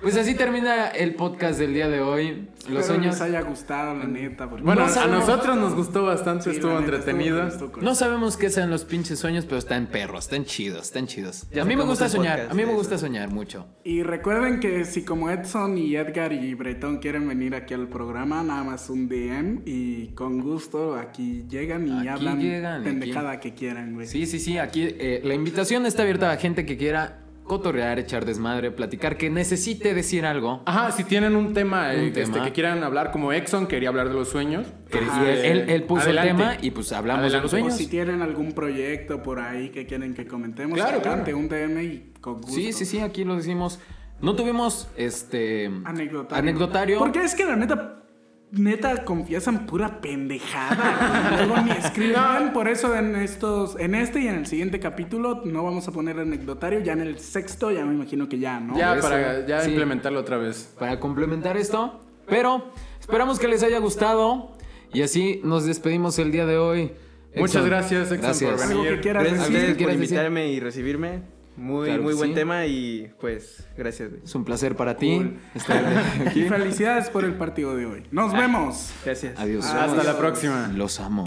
[0.01, 2.47] Pues así termina el podcast del día de hoy.
[2.69, 3.05] Los Espero sueños.
[3.15, 4.47] les haya gustado, la neta.
[4.49, 7.47] porque- Bueno, No a sabemos- nosotros nos gustó bastante, Sí, estuvo entretenido.
[7.47, 11.47] estuvo No sabemos qué sean los pinches sueños, pero están perros, están chidos, están chidos.
[11.51, 13.65] Ya a mí me gusta soñar, a mí me gusta soñar mucho.
[13.83, 18.43] Y recuerden que si como Edson y Edgar y Bretón quieren venir aquí al programa,
[18.43, 23.53] nada más un DM y con gusto aquí llegan y Aquí hablan llegan, pendejada que
[23.55, 24.05] quieran, güey.
[24.07, 28.25] Sí, sí, sí, aquí eh, la invitación está abierta a gente que quiera cotorrear, echar
[28.25, 30.61] desmadre, platicar, que necesite decir algo.
[30.65, 32.43] Ajá, si tienen un tema, Un eh, este, tema.
[32.45, 34.67] que quieran hablar, como Exxon quería hablar de los sueños.
[34.93, 36.29] Ajá, y él, él- él puso adelante.
[36.31, 37.45] el tema y pues hablamos de los.
[37.45, 37.75] O sueños.
[37.75, 41.37] si tienen algún proyecto por ahí que quieren que comentemos, Claro, adelante, claro.
[41.39, 42.51] un DM y con gusto.
[42.55, 43.79] Sí, sí, sí, aquí lo decimos.
[44.19, 46.37] No tuvimos este Anecdotario.
[46.41, 46.99] anecdotario.
[46.99, 48.03] Porque es que la neta,
[48.51, 51.45] neta confiesan pura pendejada.
[51.45, 52.53] Luego ni escriban.
[52.53, 56.19] Por eso en estos, en este y en el siguiente capítulo no vamos a poner
[56.19, 56.79] anecdotario.
[56.79, 58.77] Ya en el sexto, ya me imagino que ya, ¿no?
[58.77, 59.69] Ya, Eso, para ya sí.
[59.69, 60.73] implementarlo otra vez.
[60.79, 61.99] para complementar esto.
[62.27, 64.51] Pero esperamos que les haya gustado.
[64.93, 66.91] Y así nos despedimos el día de hoy.
[67.35, 68.69] Muchas Exxon, gracias, Exxon, por Gracias.
[68.69, 68.95] venir.
[68.95, 71.36] Que quieras Gracias por invitarme y recibirme.
[71.57, 72.35] Muy, Claro muy buen sí.
[72.35, 74.21] tema y pues gracias, güey.
[74.23, 75.39] Es un placer para ti Cool.
[75.55, 75.83] estar
[76.25, 76.43] Y aquí.
[76.43, 78.03] felicidades por el partido de hoy.
[78.11, 78.91] Nos vemos.
[79.03, 79.37] Gracias.
[79.39, 79.65] Adiós.
[79.65, 80.71] Hasta la próxima.
[80.75, 81.23] Los amo.